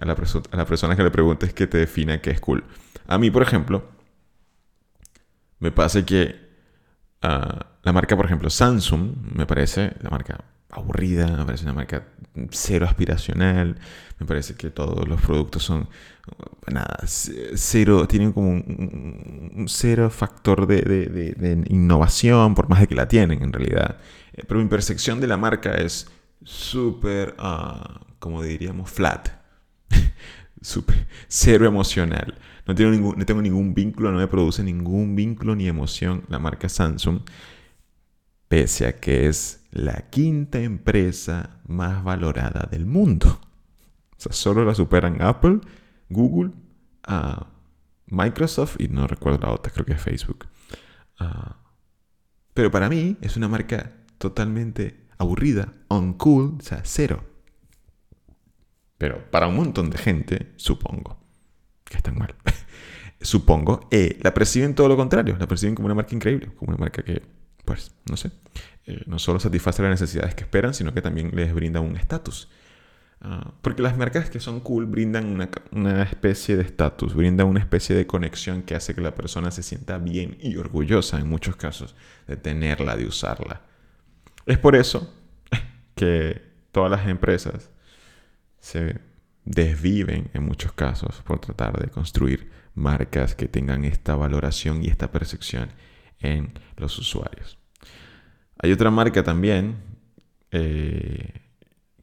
a 0.00 0.06
la, 0.06 0.64
persona 0.66 0.96
que 0.96 1.02
le 1.02 1.10
preguntes 1.10 1.52
que 1.54 1.66
te 1.66 1.78
define 1.78 2.20
qué 2.20 2.30
es 2.30 2.40
cool. 2.40 2.64
A 3.06 3.18
mí, 3.18 3.30
por 3.30 3.42
ejemplo, 3.42 3.88
me 5.60 5.70
pasa 5.70 6.04
que 6.04 6.34
ah, 7.22 7.66
la 7.82 7.92
marca, 7.92 8.16
por 8.16 8.26
ejemplo, 8.26 8.50
Samsung, 8.50 9.36
me 9.36 9.46
parece 9.46 9.92
la 10.00 10.10
marca 10.10 10.44
aburrida, 10.74 11.26
me 11.36 11.44
parece 11.44 11.64
una 11.64 11.72
marca 11.72 12.08
cero 12.50 12.86
aspiracional, 12.86 13.78
me 14.18 14.26
parece 14.26 14.54
que 14.54 14.70
todos 14.70 15.08
los 15.08 15.20
productos 15.20 15.62
son, 15.62 15.88
nada, 16.66 16.98
cero, 17.06 18.06
tienen 18.08 18.32
como 18.32 18.48
un, 18.50 19.66
cero 19.68 20.10
factor 20.10 20.66
de, 20.66 21.64
innovación, 21.68 22.54
por 22.54 22.68
más 22.68 22.80
de 22.80 22.88
que 22.88 22.94
la 22.94 23.08
tienen 23.08 23.42
en 23.42 23.52
realidad. 23.52 23.98
Eh, 24.32 24.42
pero 24.46 24.60
mi 24.60 24.66
percepción 24.66 25.20
de 25.20 25.26
la 25.26 25.36
marca 25.36 25.74
es 25.74 26.08
súper, 26.42 27.36
uh, 27.38 28.04
como 28.18 28.42
diríamos, 28.42 28.90
flat 28.90 29.28
super, 30.60 31.06
cero 31.28 31.66
emocional. 31.66 32.34
No 32.66 32.74
tengo, 32.74 32.90
ningún, 32.90 33.18
no 33.18 33.26
tengo 33.26 33.42
ningún 33.42 33.74
vínculo, 33.74 34.10
no 34.10 34.18
me 34.18 34.26
produce 34.26 34.62
ningún 34.62 35.14
vínculo 35.14 35.54
ni 35.54 35.68
emoción 35.68 36.24
la 36.28 36.38
marca 36.38 36.68
Samsung, 36.68 37.20
pese 38.48 38.86
a 38.86 38.98
que 38.98 39.28
es 39.28 39.63
la 39.74 40.08
quinta 40.08 40.60
empresa 40.60 41.60
más 41.66 42.04
valorada 42.04 42.68
del 42.70 42.86
mundo. 42.86 43.40
O 44.16 44.20
sea, 44.20 44.32
solo 44.32 44.64
la 44.64 44.72
superan 44.72 45.20
Apple, 45.20 45.60
Google, 46.08 46.52
uh, 47.08 47.44
Microsoft 48.06 48.76
y 48.78 48.86
no 48.86 49.08
recuerdo 49.08 49.40
la 49.40 49.52
otra, 49.52 49.72
creo 49.72 49.84
que 49.84 49.94
es 49.94 50.00
Facebook. 50.00 50.46
Ah, 51.18 51.56
pero 52.54 52.70
para 52.70 52.88
mí 52.88 53.16
es 53.20 53.36
una 53.36 53.48
marca 53.48 53.90
totalmente 54.18 55.08
aburrida, 55.18 55.72
uncool, 55.88 56.56
o 56.60 56.62
sea, 56.62 56.82
cero. 56.84 57.24
Pero 58.96 59.28
para 59.32 59.48
un 59.48 59.56
montón 59.56 59.90
de 59.90 59.98
gente, 59.98 60.52
supongo 60.54 61.18
que 61.82 61.96
están 61.96 62.16
mal. 62.16 62.36
supongo, 63.20 63.88
eh, 63.90 64.20
la 64.22 64.32
perciben 64.32 64.76
todo 64.76 64.86
lo 64.88 64.96
contrario. 64.96 65.36
La 65.36 65.48
perciben 65.48 65.74
como 65.74 65.86
una 65.86 65.96
marca 65.96 66.14
increíble, 66.14 66.52
como 66.54 66.70
una 66.70 66.78
marca 66.78 67.02
que, 67.02 67.22
pues, 67.64 67.92
no 68.08 68.16
sé, 68.16 68.30
eh, 68.86 69.02
no 69.06 69.18
solo 69.18 69.40
satisface 69.40 69.82
las 69.82 69.90
necesidades 69.90 70.34
que 70.34 70.42
esperan, 70.42 70.74
sino 70.74 70.92
que 70.92 71.02
también 71.02 71.30
les 71.34 71.54
brinda 71.54 71.80
un 71.80 71.96
estatus. 71.96 72.48
Ah, 73.20 73.52
porque 73.62 73.80
las 73.80 73.96
marcas 73.96 74.28
que 74.28 74.40
son 74.40 74.60
cool 74.60 74.86
brindan 74.86 75.26
una, 75.26 75.48
una 75.70 76.02
especie 76.02 76.56
de 76.56 76.62
estatus, 76.62 77.14
brindan 77.14 77.46
una 77.46 77.60
especie 77.60 77.96
de 77.96 78.06
conexión 78.06 78.62
que 78.62 78.74
hace 78.74 78.94
que 78.94 79.00
la 79.00 79.14
persona 79.14 79.50
se 79.50 79.62
sienta 79.62 79.98
bien 79.98 80.36
y 80.40 80.56
orgullosa 80.56 81.18
en 81.18 81.28
muchos 81.28 81.56
casos 81.56 81.94
de 82.26 82.36
tenerla, 82.36 82.96
de 82.96 83.06
usarla. 83.06 83.62
Es 84.44 84.58
por 84.58 84.76
eso 84.76 85.14
que 85.94 86.42
todas 86.70 86.90
las 86.90 87.06
empresas 87.06 87.70
se 88.58 89.00
desviven 89.44 90.30
en 90.34 90.42
muchos 90.42 90.72
casos 90.72 91.22
por 91.24 91.38
tratar 91.38 91.78
de 91.80 91.88
construir 91.88 92.50
marcas 92.74 93.34
que 93.34 93.48
tengan 93.48 93.84
esta 93.84 94.16
valoración 94.16 94.82
y 94.82 94.88
esta 94.88 95.10
percepción 95.12 95.70
en 96.20 96.52
los 96.76 96.98
usuarios. 96.98 97.58
Hay 98.58 98.72
otra 98.72 98.90
marca 98.90 99.22
también 99.22 99.76
eh, 100.50 101.40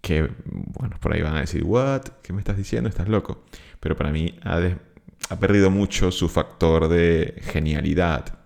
que, 0.01 0.29
bueno, 0.45 0.97
por 0.99 1.13
ahí 1.13 1.21
van 1.21 1.37
a 1.37 1.41
decir, 1.41 1.63
¿what? 1.63 2.01
¿Qué 2.21 2.33
me 2.33 2.39
estás 2.39 2.57
diciendo? 2.57 2.89
Estás 2.89 3.07
loco. 3.07 3.43
Pero 3.79 3.95
para 3.95 4.11
mí 4.11 4.37
ha, 4.43 5.37
perdido 5.39 5.71
mucho 5.71 6.11
su 6.11 6.27
factor 6.27 6.89
de 6.89 7.41
genialidad. 7.43 8.39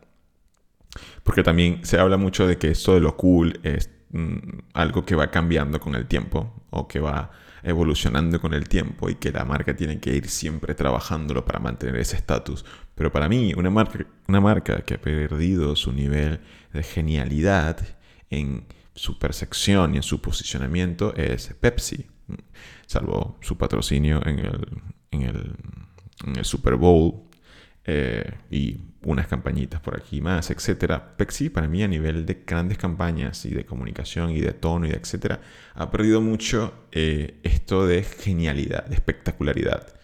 Porque 1.23 1.43
también 1.43 1.83
se 1.83 1.97
habla 1.97 2.17
mucho 2.17 2.45
de 2.45 2.57
que 2.57 2.69
esto 2.71 2.93
de 2.93 2.99
lo 2.99 3.17
cool 3.17 3.59
es 3.63 3.89
mm, 4.11 4.37
algo 4.73 5.05
que 5.05 5.15
va 5.15 5.31
cambiando 5.31 5.79
con 5.79 5.95
el 5.95 6.05
tiempo 6.05 6.65
o 6.69 6.87
que 6.87 6.99
va 6.99 7.31
evolucionando 7.63 8.39
con 8.39 8.53
el 8.53 8.69
tiempo 8.69 9.09
y 9.09 9.15
que 9.15 9.31
la 9.31 9.43
marca 9.43 9.75
tiene 9.75 9.99
que 9.99 10.15
ir 10.15 10.29
siempre 10.29 10.75
trabajándolo 10.75 11.45
para 11.45 11.59
mantener 11.59 11.95
ese 11.95 12.15
estatus. 12.15 12.63
Pero 12.93 13.11
para 13.11 13.27
mí, 13.27 13.53
una 13.57 13.71
marca, 13.71 14.05
una 14.27 14.39
marca 14.39 14.81
que 14.83 14.93
ha 14.93 15.01
perdido 15.01 15.75
su 15.75 15.91
nivel 15.91 16.41
de 16.73 16.83
genialidad 16.83 17.94
en 18.29 18.65
su 18.93 19.19
percepción 19.19 19.93
y 19.93 19.97
en 19.97 20.03
su 20.03 20.21
posicionamiento 20.21 21.13
es 21.15 21.53
Pepsi, 21.59 22.07
salvo 22.85 23.37
su 23.41 23.57
patrocinio 23.57 24.25
en 24.25 24.39
el, 24.39 24.67
en 25.11 25.21
el, 25.21 25.55
Super 26.43 26.75
Bowl 26.75 27.23
eh, 27.83 28.33
y 28.49 28.79
unas 29.03 29.27
campañitas 29.27 29.81
por 29.81 29.95
aquí 29.97 30.21
más, 30.21 30.49
etcétera. 30.49 31.15
Pepsi 31.17 31.49
para 31.49 31.67
mí 31.67 31.83
a 31.83 31.87
nivel 31.87 32.25
de 32.25 32.43
grandes 32.47 32.77
campañas 32.77 33.45
y 33.45 33.51
de 33.51 33.65
comunicación 33.65 34.31
y 34.31 34.39
de 34.39 34.53
tono 34.53 34.87
y 34.87 34.89
de 34.89 34.97
etcétera 34.97 35.41
ha 35.75 35.91
perdido 35.91 36.21
mucho 36.21 36.73
eh, 36.91 37.39
esto 37.43 37.85
de 37.85 38.03
genialidad, 38.03 38.85
de 38.85 38.95
espectacularidad. 38.95 39.94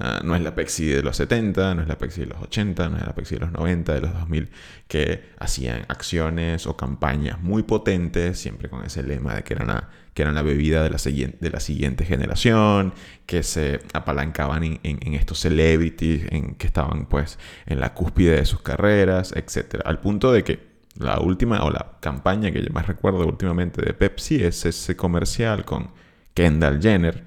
Ah, 0.00 0.20
no 0.22 0.36
es 0.36 0.42
la 0.42 0.54
Pepsi 0.54 0.86
de 0.86 1.02
los 1.02 1.16
70, 1.16 1.74
no 1.74 1.82
es 1.82 1.88
la 1.88 1.98
Pepsi 1.98 2.20
de 2.20 2.26
los 2.28 2.40
80, 2.42 2.88
no 2.88 2.98
es 2.98 3.04
la 3.04 3.14
Pepsi 3.16 3.34
de 3.34 3.40
los 3.40 3.52
90, 3.52 3.94
de 3.94 4.00
los 4.00 4.12
2000, 4.14 4.48
que 4.86 5.24
hacían 5.40 5.86
acciones 5.88 6.68
o 6.68 6.76
campañas 6.76 7.40
muy 7.40 7.64
potentes, 7.64 8.38
siempre 8.38 8.68
con 8.70 8.84
ese 8.84 9.02
lema 9.02 9.34
de 9.34 9.42
que 9.42 9.54
eran 9.54 9.66
la, 9.66 9.88
que 10.14 10.22
eran 10.22 10.36
la 10.36 10.42
bebida 10.42 10.84
de 10.84 10.90
la, 10.90 10.98
de 10.98 11.50
la 11.50 11.58
siguiente 11.58 12.04
generación, 12.04 12.94
que 13.26 13.42
se 13.42 13.80
apalancaban 13.92 14.62
en, 14.62 15.14
estos 15.14 15.40
celebrities, 15.40 16.26
en, 16.30 16.54
que 16.54 16.68
estaban 16.68 17.06
pues 17.06 17.38
en 17.66 17.80
la 17.80 17.92
cúspide 17.94 18.36
de 18.36 18.44
sus 18.44 18.60
carreras, 18.62 19.32
etc. 19.32 19.80
Al 19.84 19.98
punto 19.98 20.30
de 20.30 20.44
que 20.44 20.60
la 20.96 21.18
última 21.20 21.64
o 21.64 21.70
la 21.70 21.98
campaña 22.00 22.52
que 22.52 22.62
yo 22.62 22.72
más 22.72 22.86
recuerdo 22.86 23.26
últimamente 23.26 23.82
de 23.82 23.94
Pepsi 23.94 24.44
es 24.44 24.64
ese 24.64 24.96
comercial 24.96 25.64
con 25.64 25.90
Kendall 26.34 26.80
Jenner, 26.80 27.24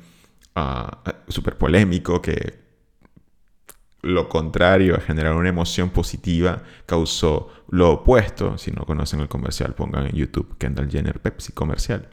uh, 0.55 1.31
súper 1.31 1.57
polémico, 1.57 2.21
que 2.21 2.60
lo 4.01 4.29
contrario 4.29 4.95
a 4.95 4.99
generar 4.99 5.35
una 5.35 5.49
emoción 5.49 5.89
positiva 5.91 6.63
causó 6.85 7.49
lo 7.69 7.91
opuesto. 7.91 8.57
Si 8.57 8.71
no 8.71 8.85
conocen 8.85 9.19
el 9.19 9.27
comercial, 9.27 9.75
pongan 9.75 10.07
en 10.07 10.15
YouTube 10.15 10.57
Kendall 10.57 10.89
Jenner 10.89 11.21
Pepsi 11.21 11.53
comercial. 11.53 12.09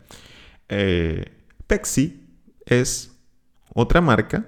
Eh, 0.68 1.32
Pepsi 1.66 2.26
es 2.66 3.18
otra 3.74 4.00
marca 4.00 4.46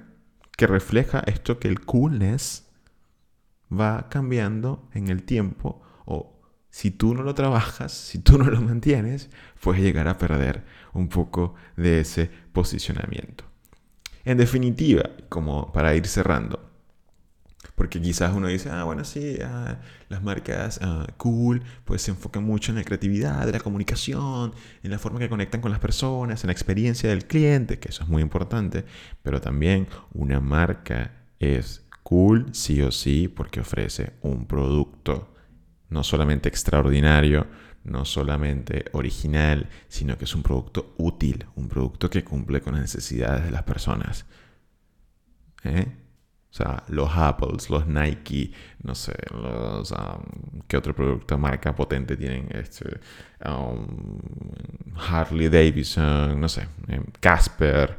que 0.57 0.67
refleja 0.67 1.23
esto 1.27 1.59
que 1.59 1.69
el 1.69 1.81
coolness 1.81 2.69
va 3.73 4.09
cambiando 4.11 4.89
en 4.93 5.09
el 5.09 5.23
tiempo 5.23 5.83
o 6.05 6.41
si 6.69 6.91
tú 6.91 7.15
no 7.15 7.23
lo 7.23 7.35
trabajas, 7.35 7.93
si 7.93 8.19
tú 8.19 8.39
no 8.39 8.45
lo 8.45 8.61
mantienes, 8.61 9.31
puedes 9.61 9.83
llegar 9.83 10.09
a 10.09 10.19
perder 10.19 10.65
un 10.93 11.09
poco 11.09 11.55
de 11.77 12.01
ese 12.01 12.31
posicionamiento. 12.53 13.45
En 14.25 14.37
definitiva, 14.37 15.11
como 15.29 15.73
para 15.73 15.95
ir 15.95 16.07
cerrando, 16.07 16.70
porque 17.81 17.99
quizás 17.99 18.35
uno 18.35 18.49
dice, 18.49 18.69
ah, 18.69 18.85
bueno, 18.85 19.07
sí, 19.07 19.39
ah, 19.43 19.79
las 20.11 20.23
marcas 20.23 20.79
ah, 20.83 21.07
cool, 21.17 21.63
pues 21.87 22.03
se 22.03 22.11
enfocan 22.11 22.45
mucho 22.45 22.73
en 22.73 22.77
la 22.77 22.85
creatividad, 22.85 23.47
en 23.47 23.53
la 23.53 23.61
comunicación, 23.61 24.53
en 24.83 24.91
la 24.91 24.99
forma 24.99 25.19
que 25.19 25.31
conectan 25.31 25.63
con 25.63 25.71
las 25.71 25.81
personas, 25.81 26.45
en 26.45 26.49
la 26.49 26.53
experiencia 26.53 27.09
del 27.09 27.25
cliente, 27.25 27.79
que 27.79 27.89
eso 27.89 28.03
es 28.03 28.09
muy 28.11 28.21
importante, 28.21 28.85
pero 29.23 29.41
también 29.41 29.89
una 30.13 30.41
marca 30.41 31.25
es 31.39 31.87
cool 32.03 32.49
sí 32.53 32.83
o 32.83 32.93
sí 32.93 33.29
porque 33.29 33.61
ofrece 33.61 34.13
un 34.21 34.45
producto 34.45 35.35
no 35.89 36.05
solamente 36.05 36.51
extraordinario, 36.51 37.47
no 37.85 38.05
solamente 38.05 38.85
original, 38.93 39.71
sino 39.89 40.19
que 40.19 40.25
es 40.25 40.35
un 40.35 40.43
producto 40.43 40.93
útil, 40.99 41.47
un 41.55 41.71
producto 41.71 42.11
que 42.11 42.25
cumple 42.25 42.61
con 42.61 42.75
las 42.75 42.83
necesidades 42.83 43.43
de 43.45 43.51
las 43.53 43.63
personas. 43.63 44.27
¿Eh? 45.65 46.10
O 46.51 46.53
sea, 46.53 46.83
los 46.89 47.11
Apples, 47.15 47.71
los 47.71 47.87
Nike, 47.87 48.53
no 48.83 48.95
sé, 48.97 49.15
los, 49.33 49.93
um, 49.93 50.61
¿qué 50.67 50.77
otro 50.77 50.95
producto 50.95 51.39
marca 51.39 51.75
potente 51.77 52.17
tienen? 52.17 52.49
Este, 52.53 52.99
um, 53.45 53.87
Harley 54.97 55.49
Davidson, 55.49 56.41
no 56.41 56.49
sé, 56.49 56.67
em, 56.89 57.05
Casper, 57.21 57.97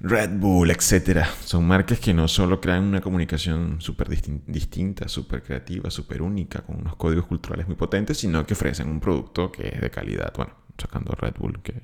Red 0.00 0.38
Bull, 0.38 0.70
etc. 0.70 1.24
Son 1.42 1.66
marcas 1.66 1.98
que 1.98 2.12
no 2.12 2.28
solo 2.28 2.60
crean 2.60 2.84
una 2.84 3.00
comunicación 3.00 3.80
súper 3.80 4.08
distinta, 4.08 5.08
súper 5.08 5.42
creativa, 5.42 5.90
súper 5.90 6.20
única, 6.20 6.60
con 6.60 6.76
unos 6.76 6.96
códigos 6.96 7.26
culturales 7.26 7.66
muy 7.66 7.76
potentes, 7.76 8.18
sino 8.18 8.44
que 8.46 8.52
ofrecen 8.52 8.88
un 8.90 9.00
producto 9.00 9.50
que 9.50 9.68
es 9.68 9.80
de 9.80 9.90
calidad. 9.90 10.32
Bueno, 10.36 10.52
sacando 10.76 11.12
Red 11.14 11.34
Bull, 11.38 11.62
que 11.62 11.80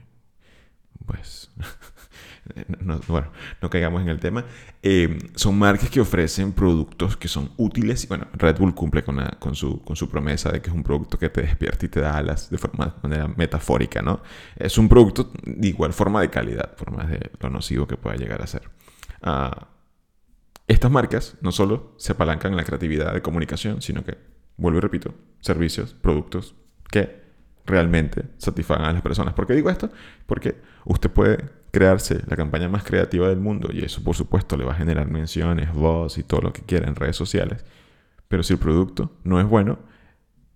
pues 1.06 1.50
no, 2.80 3.00
bueno, 3.06 3.28
no 3.60 3.70
caigamos 3.70 4.02
en 4.02 4.08
el 4.08 4.18
tema, 4.18 4.44
eh, 4.82 5.18
son 5.34 5.58
marcas 5.58 5.90
que 5.90 6.00
ofrecen 6.00 6.52
productos 6.52 7.16
que 7.16 7.28
son 7.28 7.52
útiles. 7.56 8.08
Bueno, 8.08 8.26
Red 8.32 8.58
Bull 8.58 8.74
cumple 8.74 9.04
con, 9.04 9.18
con, 9.38 9.54
su, 9.54 9.82
con 9.82 9.96
su 9.96 10.08
promesa 10.08 10.50
de 10.50 10.60
que 10.60 10.70
es 10.70 10.74
un 10.74 10.82
producto 10.82 11.18
que 11.18 11.28
te 11.28 11.42
despierta 11.42 11.86
y 11.86 11.88
te 11.88 12.00
da 12.00 12.16
alas 12.16 12.50
de 12.50 12.58
forma 12.58 12.96
manera 13.02 13.28
metafórica, 13.28 14.02
¿no? 14.02 14.22
Es 14.56 14.76
un 14.78 14.88
producto 14.88 15.32
de 15.44 15.68
igual 15.68 15.92
forma 15.92 16.20
de 16.20 16.30
calidad, 16.30 16.74
por 16.74 16.90
más 16.90 17.08
de 17.08 17.30
lo 17.40 17.50
nocivo 17.50 17.86
que 17.86 17.96
pueda 17.96 18.16
llegar 18.16 18.42
a 18.42 18.46
ser. 18.46 18.68
Ah, 19.22 19.68
estas 20.66 20.90
marcas 20.90 21.36
no 21.40 21.52
solo 21.52 21.94
se 21.96 22.12
apalancan 22.12 22.52
en 22.52 22.56
la 22.56 22.64
creatividad 22.64 23.12
de 23.12 23.22
comunicación, 23.22 23.82
sino 23.82 24.04
que, 24.04 24.18
vuelvo 24.56 24.78
y 24.78 24.80
repito, 24.80 25.14
servicios, 25.40 25.94
productos 25.94 26.54
que 26.90 27.22
realmente 27.66 28.24
satisfagan 28.38 28.86
a 28.86 28.92
las 28.92 29.02
personas. 29.02 29.34
¿Por 29.34 29.46
qué 29.46 29.54
digo 29.54 29.70
esto? 29.70 29.90
Porque 30.26 30.56
usted 30.84 31.10
puede 31.10 31.61
crearse 31.72 32.20
la 32.28 32.36
campaña 32.36 32.68
más 32.68 32.84
creativa 32.84 33.28
del 33.28 33.40
mundo 33.40 33.70
y 33.72 33.84
eso 33.84 34.04
por 34.04 34.14
supuesto 34.14 34.56
le 34.56 34.64
va 34.64 34.72
a 34.72 34.76
generar 34.76 35.10
menciones, 35.10 35.72
voz 35.72 36.18
y 36.18 36.22
todo 36.22 36.42
lo 36.42 36.52
que 36.52 36.62
quiera 36.62 36.86
en 36.86 36.94
redes 36.94 37.16
sociales. 37.16 37.64
Pero 38.28 38.42
si 38.42 38.52
el 38.52 38.58
producto 38.60 39.16
no 39.24 39.40
es 39.40 39.46
bueno, 39.46 39.78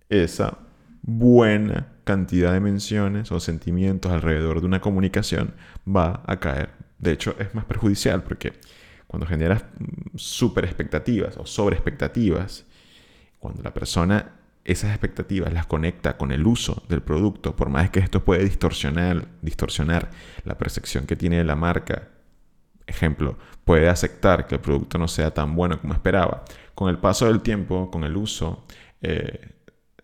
esa 0.09 0.59
buena 1.01 1.93
cantidad 2.03 2.53
de 2.53 2.59
menciones 2.59 3.31
o 3.31 3.39
sentimientos 3.39 4.11
alrededor 4.11 4.61
de 4.61 4.67
una 4.67 4.79
comunicación 4.79 5.55
va 5.87 6.23
a 6.25 6.39
caer. 6.39 6.69
De 6.99 7.11
hecho, 7.11 7.35
es 7.39 7.53
más 7.53 7.65
perjudicial 7.65 8.23
porque 8.23 8.53
cuando 9.07 9.25
generas 9.25 9.65
mm, 9.79 10.17
super 10.17 10.65
expectativas 10.65 11.37
o 11.37 11.45
sobre 11.45 11.75
expectativas, 11.75 12.65
cuando 13.39 13.63
la 13.63 13.73
persona 13.73 14.33
esas 14.67 14.91
expectativas 14.91 15.51
las 15.53 15.65
conecta 15.65 16.17
con 16.17 16.31
el 16.31 16.45
uso 16.45 16.83
del 16.89 17.01
producto, 17.01 17.55
por 17.55 17.69
más 17.69 17.89
que 17.89 17.99
esto 17.99 18.23
puede 18.23 18.43
distorsionar, 18.43 19.27
distorsionar 19.41 20.11
la 20.43 20.57
percepción 20.57 21.05
que 21.05 21.15
tiene 21.15 21.43
la 21.43 21.55
marca, 21.55 22.09
ejemplo, 22.85 23.37
puede 23.63 23.89
aceptar 23.89 24.45
que 24.45 24.55
el 24.55 24.61
producto 24.61 24.97
no 24.97 25.07
sea 25.07 25.33
tan 25.33 25.55
bueno 25.55 25.79
como 25.79 25.93
esperaba. 25.93 26.43
Con 26.75 26.89
el 26.89 26.97
paso 26.97 27.27
del 27.27 27.41
tiempo, 27.41 27.89
con 27.91 28.03
el 28.03 28.15
uso, 28.17 28.65
eh, 29.01 29.51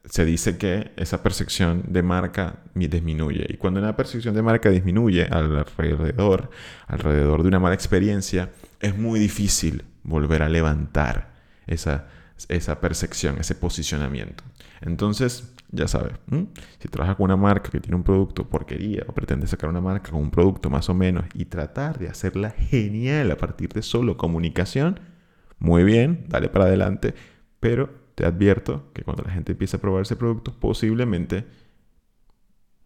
se 0.06 0.26
dice 0.26 0.58
que 0.58 0.91
esa 0.97 1.23
percepción 1.23 1.84
de 1.88 2.04
marca 2.04 2.60
disminuye. 2.73 3.45
Y 3.49 3.58
cuando 3.58 3.80
una 3.80 3.95
percepción 3.95 4.36
de 4.36 4.41
marca 4.41 4.69
disminuye 4.69 5.26
alrededor, 5.26 6.49
alrededor 6.88 7.41
de 7.41 7.47
una 7.47 7.60
mala 7.60 7.76
experiencia, 7.76 8.52
es 8.80 8.97
muy 8.97 9.19
difícil 9.19 9.84
volver 10.04 10.43
a 10.43 10.49
levantar 10.49 11.34
esa 11.67 12.06
percepción, 12.82 13.38
ese 13.39 13.56
posicionamiento. 13.56 14.43
Entonces, 14.86 15.54
ya 15.72 15.88
sabes, 15.88 16.13
si 16.80 16.88
trabajas 16.89 17.15
con 17.15 17.26
una 17.26 17.38
marca 17.38 17.69
que 17.69 17.80
tiene 17.80 17.96
un 17.96 18.04
producto 18.04 18.50
porquería 18.50 19.04
o 19.08 19.13
pretendes 19.13 19.50
sacar 19.50 19.69
una 19.69 19.80
marca 19.80 20.12
con 20.12 20.19
un 20.19 20.30
producto 20.30 20.69
más 20.69 20.89
o 20.89 20.93
menos 20.93 21.26
y 21.34 21.46
tratar 21.46 21.98
de 21.98 22.10
hacerla 22.10 22.52
genial 22.52 23.32
a 23.32 23.38
partir 23.38 23.69
de 23.69 23.82
solo 23.82 24.17
comunicación, 24.17 25.00
muy 25.58 25.86
bien, 25.86 26.26
dale 26.28 26.50
para 26.50 26.65
adelante, 26.65 27.15
pero 27.62 27.89
te 28.15 28.26
advierto 28.26 28.91
que 28.93 29.04
cuando 29.04 29.24
la 29.24 29.32
gente 29.32 29.54
empiece 29.54 29.78
a 29.78 29.82
probar 29.82 30.02
ese 30.02 30.17
producto, 30.17 30.54
posiblemente 30.54 31.46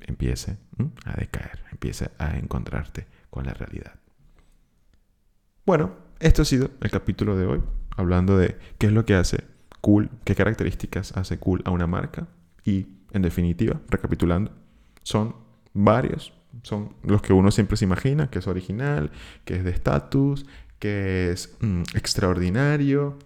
empiece 0.02 0.58
a 1.06 1.20
decaer, 1.20 1.64
empiece 1.72 2.12
a 2.20 2.38
encontrarte 2.38 3.08
con 3.32 3.46
la 3.46 3.54
realidad. 3.56 3.96
Bueno, 5.66 5.96
esto 6.20 6.44
ha 6.44 6.46
sido 6.46 6.70
el 6.80 6.92
capítulo 6.92 7.36
de 7.36 7.48
hoy, 7.48 7.62
hablando 7.98 8.38
de 8.38 8.56
qué 8.78 8.86
es 8.86 8.94
lo 8.94 9.04
que 9.04 9.16
hace 9.16 9.57
cool, 9.82 10.10
qué 10.24 10.36
características 10.36 11.16
hace 11.18 11.38
cool 11.38 11.62
a 11.66 11.72
una 11.72 11.88
marca. 11.88 12.28
Y, 12.63 12.88
en 13.12 13.22
definitiva, 13.22 13.80
recapitulando, 13.90 14.52
son 15.04 15.36
varios, 15.74 16.34
son 16.63 16.96
los 17.04 17.22
que 17.22 17.34
uno 17.34 17.52
siempre 17.52 17.78
se 17.78 17.86
imagina, 17.86 18.30
que 18.30 18.40
es 18.40 18.48
original, 18.48 19.12
que 19.46 19.56
es 19.56 19.63
de 19.63 19.72
estatus, 19.72 20.46
que 20.80 21.32
es 21.32 21.56
mm, 21.62 21.84
extraordinario, 21.96 23.18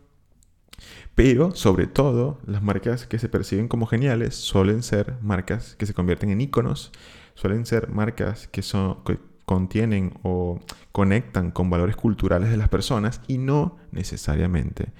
pero 1.16 1.54
sobre 1.56 1.88
todo 1.88 2.40
las 2.46 2.64
marcas 2.64 3.06
que 3.06 3.20
se 3.20 3.30
perciben 3.30 3.68
como 3.68 3.86
geniales 3.86 4.36
suelen 4.36 4.84
ser 4.84 5.16
marcas 5.22 5.76
que 5.76 5.86
se 5.86 5.94
convierten 5.94 6.30
en 6.30 6.42
iconos, 6.42 6.92
suelen 7.36 7.66
ser 7.66 7.90
marcas 7.90 8.48
que, 8.48 8.62
son, 8.62 9.04
que 9.04 9.20
contienen 9.46 10.14
o 10.24 10.60
conectan 10.92 11.52
con 11.52 11.70
valores 11.70 11.96
culturales 11.96 12.50
de 12.50 12.58
las 12.58 12.70
personas 12.70 13.22
y 13.28 13.38
no 13.38 13.78
necesariamente 13.92 14.92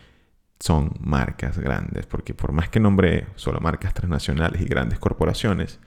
son 0.62 0.94
marcas 1.00 1.58
grandes, 1.58 2.06
porque 2.06 2.34
por 2.34 2.52
más 2.52 2.70
que 2.70 2.80
nombre 2.80 3.28
solo 3.36 3.60
marcas 3.60 3.94
transnacionales 3.94 4.62
y 4.62 4.66
grandes 4.66 5.00
corporaciones, 5.00 5.80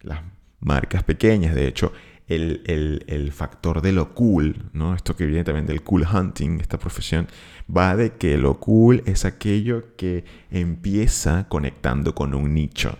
las 0.00 0.22
marcas 0.60 1.04
pequeñas, 1.04 1.54
de 1.54 1.68
hecho, 1.68 1.92
el, 2.26 3.32
factor 3.32 3.80
de 3.80 3.92
lo 3.92 4.14
cool, 4.14 4.70
¿no? 4.72 4.94
Esto 4.94 5.16
que 5.16 5.26
viene 5.26 5.44
también 5.44 5.66
del 5.66 5.82
cool 5.82 6.06
hunting, 6.10 6.60
esta 6.60 6.78
profesión, 6.78 7.28
va 7.74 7.96
de 7.96 8.14
que 8.14 8.36
lo 8.36 8.60
cool 8.60 9.02
es 9.06 9.24
aquello 9.24 9.96
que 9.96 10.24
empieza 10.50 11.48
conectando 11.48 12.14
con 12.14 12.34
un 12.34 12.54
nicho. 12.54 12.98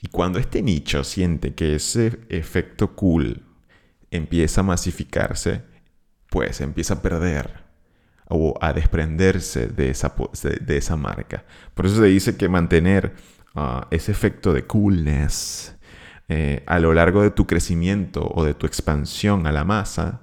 Y 0.00 0.08
cuando 0.08 0.38
este 0.38 0.62
nicho 0.62 1.02
siente 1.04 1.54
que 1.54 1.74
ese 1.76 2.20
efecto 2.28 2.94
cool 2.94 3.42
empieza 4.10 4.60
a 4.60 4.64
masificarse, 4.64 5.62
pues 6.28 6.60
empieza 6.60 6.94
a 6.94 7.02
perder 7.02 7.63
o 8.28 8.54
a 8.60 8.72
desprenderse 8.72 9.66
de 9.66 9.90
esa, 9.90 10.14
de 10.60 10.76
esa 10.76 10.96
marca. 10.96 11.44
Por 11.74 11.86
eso 11.86 11.96
se 11.96 12.06
dice 12.06 12.36
que 12.36 12.48
mantener 12.48 13.14
ah, 13.54 13.86
ese 13.90 14.12
efecto 14.12 14.52
de 14.52 14.66
coolness 14.66 15.76
eh, 16.28 16.62
a 16.66 16.78
lo 16.78 16.94
largo 16.94 17.22
de 17.22 17.30
tu 17.30 17.46
crecimiento 17.46 18.30
o 18.34 18.44
de 18.44 18.54
tu 18.54 18.66
expansión 18.66 19.46
a 19.46 19.52
la 19.52 19.64
masa 19.64 20.22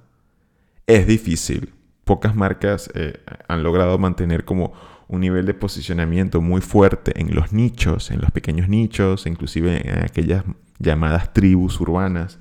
es 0.87 1.05
difícil. 1.05 1.73
Pocas 2.03 2.35
marcas 2.35 2.89
eh, 2.95 3.19
han 3.47 3.61
logrado 3.61 3.97
mantener 3.99 4.43
como 4.45 4.73
un 5.07 5.21
nivel 5.21 5.45
de 5.45 5.53
posicionamiento 5.53 6.41
muy 6.41 6.61
fuerte 6.61 7.19
en 7.19 7.35
los 7.35 7.53
nichos, 7.53 8.11
en 8.11 8.21
los 8.21 8.31
pequeños 8.31 8.69
nichos, 8.69 9.27
inclusive 9.27 9.87
en 9.87 10.03
aquellas 10.03 10.43
llamadas 10.79 11.33
tribus 11.33 11.79
urbanas, 11.79 12.39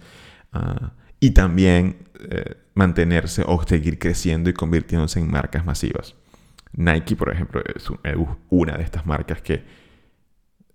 ah, 0.52 0.92
y 1.20 1.30
también 1.30 2.08
eh, 2.18 2.56
mantenerse 2.74 3.44
o 3.46 3.62
seguir 3.66 3.98
creciendo 3.98 4.50
y 4.50 4.54
convirtiéndose 4.54 5.20
en 5.20 5.30
marcas 5.30 5.64
masivas. 5.64 6.16
Nike, 6.72 7.16
por 7.16 7.32
ejemplo, 7.32 7.62
es 7.74 7.88
una 8.48 8.76
de 8.76 8.82
estas 8.82 9.06
marcas 9.06 9.42
que 9.42 9.64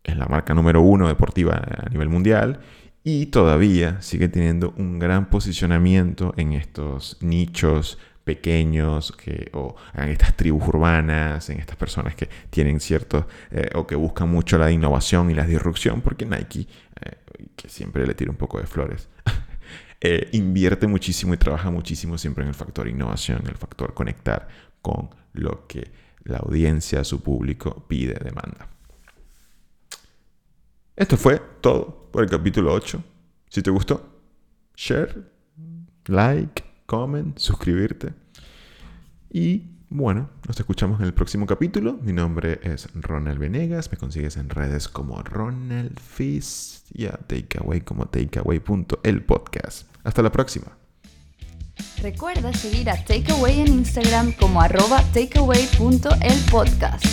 es 0.03 0.15
la 0.15 0.27
marca 0.27 0.53
número 0.53 0.81
uno 0.81 1.07
deportiva 1.07 1.55
a 1.55 1.89
nivel 1.89 2.09
mundial 2.09 2.59
y 3.03 3.27
todavía 3.27 4.01
sigue 4.01 4.27
teniendo 4.27 4.73
un 4.77 4.99
gran 4.99 5.29
posicionamiento 5.29 6.33
en 6.37 6.53
estos 6.53 7.17
nichos 7.21 7.97
pequeños 8.23 9.11
que, 9.11 9.51
o 9.53 9.75
en 9.93 10.09
estas 10.09 10.35
tribus 10.35 10.67
urbanas, 10.67 11.49
en 11.49 11.59
estas 11.59 11.77
personas 11.77 12.15
que 12.15 12.27
tienen 12.49 12.79
cierto 12.79 13.27
eh, 13.51 13.69
o 13.75 13.85
que 13.85 13.95
buscan 13.95 14.29
mucho 14.29 14.57
la 14.57 14.71
innovación 14.71 15.29
y 15.29 15.35
la 15.35 15.45
disrupción, 15.45 16.01
porque 16.01 16.25
Nike, 16.25 16.61
eh, 17.01 17.17
que 17.55 17.69
siempre 17.69 18.05
le 18.05 18.15
tira 18.15 18.31
un 18.31 18.37
poco 18.37 18.59
de 18.59 18.65
flores, 18.65 19.07
eh, 20.07 20.29
invierte 20.33 20.85
muchísimo 20.85 21.33
y 21.33 21.37
trabaja 21.37 21.71
muchísimo 21.71 22.15
siempre 22.19 22.43
en 22.43 22.49
el 22.49 22.53
factor 22.53 22.87
innovación, 22.87 23.41
el 23.47 23.55
factor 23.55 23.95
conectar 23.95 24.47
con 24.83 25.09
lo 25.33 25.65
que 25.65 25.91
la 26.25 26.37
audiencia, 26.37 27.03
su 27.03 27.23
público 27.23 27.87
pide, 27.87 28.13
demanda. 28.23 28.69
Esto 30.95 31.17
fue 31.17 31.41
todo 31.59 32.11
por 32.11 32.23
el 32.23 32.29
capítulo 32.29 32.71
8. 32.71 33.03
Si 33.49 33.63
te 33.63 33.71
gustó, 33.71 34.21
share, 34.75 35.27
like, 36.05 36.63
comment, 36.85 37.39
suscribirte. 37.39 38.13
Y 39.31 39.74
bueno, 39.97 40.29
nos 40.47 40.59
escuchamos 40.59 40.99
en 40.99 41.05
el 41.05 41.13
próximo 41.13 41.45
capítulo. 41.45 41.97
Mi 42.01 42.11
nombre 42.11 42.59
es 42.63 42.89
Ronald 42.95 43.39
Venegas. 43.39 43.91
Me 43.91 43.97
consigues 43.97 44.35
en 44.37 44.49
redes 44.49 44.87
como 44.87 45.21
Ronald 45.23 45.99
Fist 45.99 46.85
y 46.93 47.05
a 47.05 47.13
Takeaway 47.13 47.81
como 47.81 48.07
takeaway.el 48.07 49.23
podcast. 49.23 49.87
Hasta 50.03 50.21
la 50.21 50.31
próxima. 50.31 50.77
Recuerda 52.01 52.53
seguir 52.53 52.89
a 52.89 53.03
Takeaway 53.03 53.61
en 53.61 53.67
Instagram 53.67 54.33
como 54.33 54.61
arroba 54.61 55.01
takeaway.el 55.13 56.51
podcast. 56.51 57.05